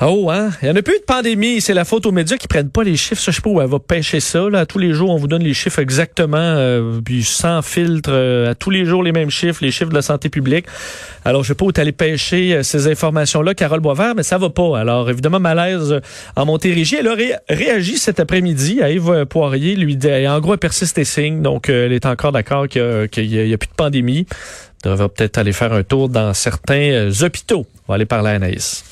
Oh, 0.00 0.30
hein? 0.30 0.50
Il 0.62 0.66
n'y 0.66 0.70
en 0.70 0.76
a 0.76 0.82
plus 0.82 0.98
de 0.98 1.04
pandémie. 1.04 1.60
C'est 1.60 1.74
la 1.74 1.84
faute 1.84 2.06
aux 2.06 2.12
médias 2.12 2.36
qui 2.36 2.48
prennent 2.48 2.70
pas 2.70 2.82
les 2.82 2.96
chiffres. 2.96 3.20
Ça, 3.20 3.30
je 3.30 3.36
sais 3.36 3.42
pas 3.42 3.50
où 3.50 3.60
elle 3.60 3.68
va 3.68 3.78
pêcher 3.78 4.20
ça. 4.20 4.40
Tous 4.68 4.78
les 4.78 4.92
jours, 4.92 5.10
on 5.10 5.16
vous 5.16 5.28
donne 5.28 5.42
les 5.42 5.54
chiffres 5.54 5.78
exactement, 5.78 6.36
euh, 6.38 7.00
puis 7.04 7.22
sans 7.22 7.62
filtre. 7.62 8.10
Euh, 8.12 8.50
à 8.50 8.54
tous 8.54 8.70
les 8.70 8.84
jours, 8.84 9.02
les 9.02 9.12
mêmes 9.12 9.30
chiffres, 9.30 9.60
les 9.62 9.70
chiffres 9.70 9.90
de 9.90 9.94
la 9.94 10.02
santé 10.02 10.28
publique. 10.28 10.66
Alors, 11.24 11.42
je 11.42 11.48
sais 11.48 11.54
pas 11.54 11.64
où 11.64 11.72
allé 11.76 11.92
pêcher 11.92 12.54
euh, 12.54 12.62
ces 12.62 12.88
informations-là, 12.88 13.54
Carole 13.54 13.80
Boisvert, 13.80 14.14
mais 14.14 14.22
ça 14.22 14.38
va 14.38 14.50
pas. 14.50 14.78
Alors, 14.78 15.08
évidemment, 15.10 15.40
malaise 15.40 16.00
en 16.36 16.46
Montérégie. 16.46 16.96
Elle 16.96 17.08
a 17.08 17.14
réagi 17.48 17.98
cet 17.98 18.20
après-midi 18.20 18.82
à 18.82 18.90
Yves 18.90 19.26
Poirier. 19.26 19.76
Lui, 19.76 19.98
en 20.28 20.40
gros, 20.40 20.54
elle 20.54 20.58
persiste 20.58 20.98
et 20.98 21.04
signe. 21.04 21.42
Donc, 21.42 21.68
elle 21.68 21.92
est 21.92 22.06
encore 22.06 22.32
d'accord 22.32 22.68
qu'il 22.68 22.82
n'y 22.82 23.52
a, 23.52 23.54
a, 23.54 23.58
plus 23.58 23.68
de 23.68 23.74
pandémie. 23.76 24.26
On 24.84 24.94
va 24.94 25.08
peut-être 25.08 25.38
aller 25.38 25.52
faire 25.52 25.72
un 25.72 25.84
tour 25.84 26.08
dans 26.08 26.34
certains 26.34 27.08
hôpitaux. 27.22 27.66
On 27.86 27.92
va 27.92 27.94
aller 27.96 28.06
parler 28.06 28.30
à 28.30 28.34
Anaïs. 28.34 28.84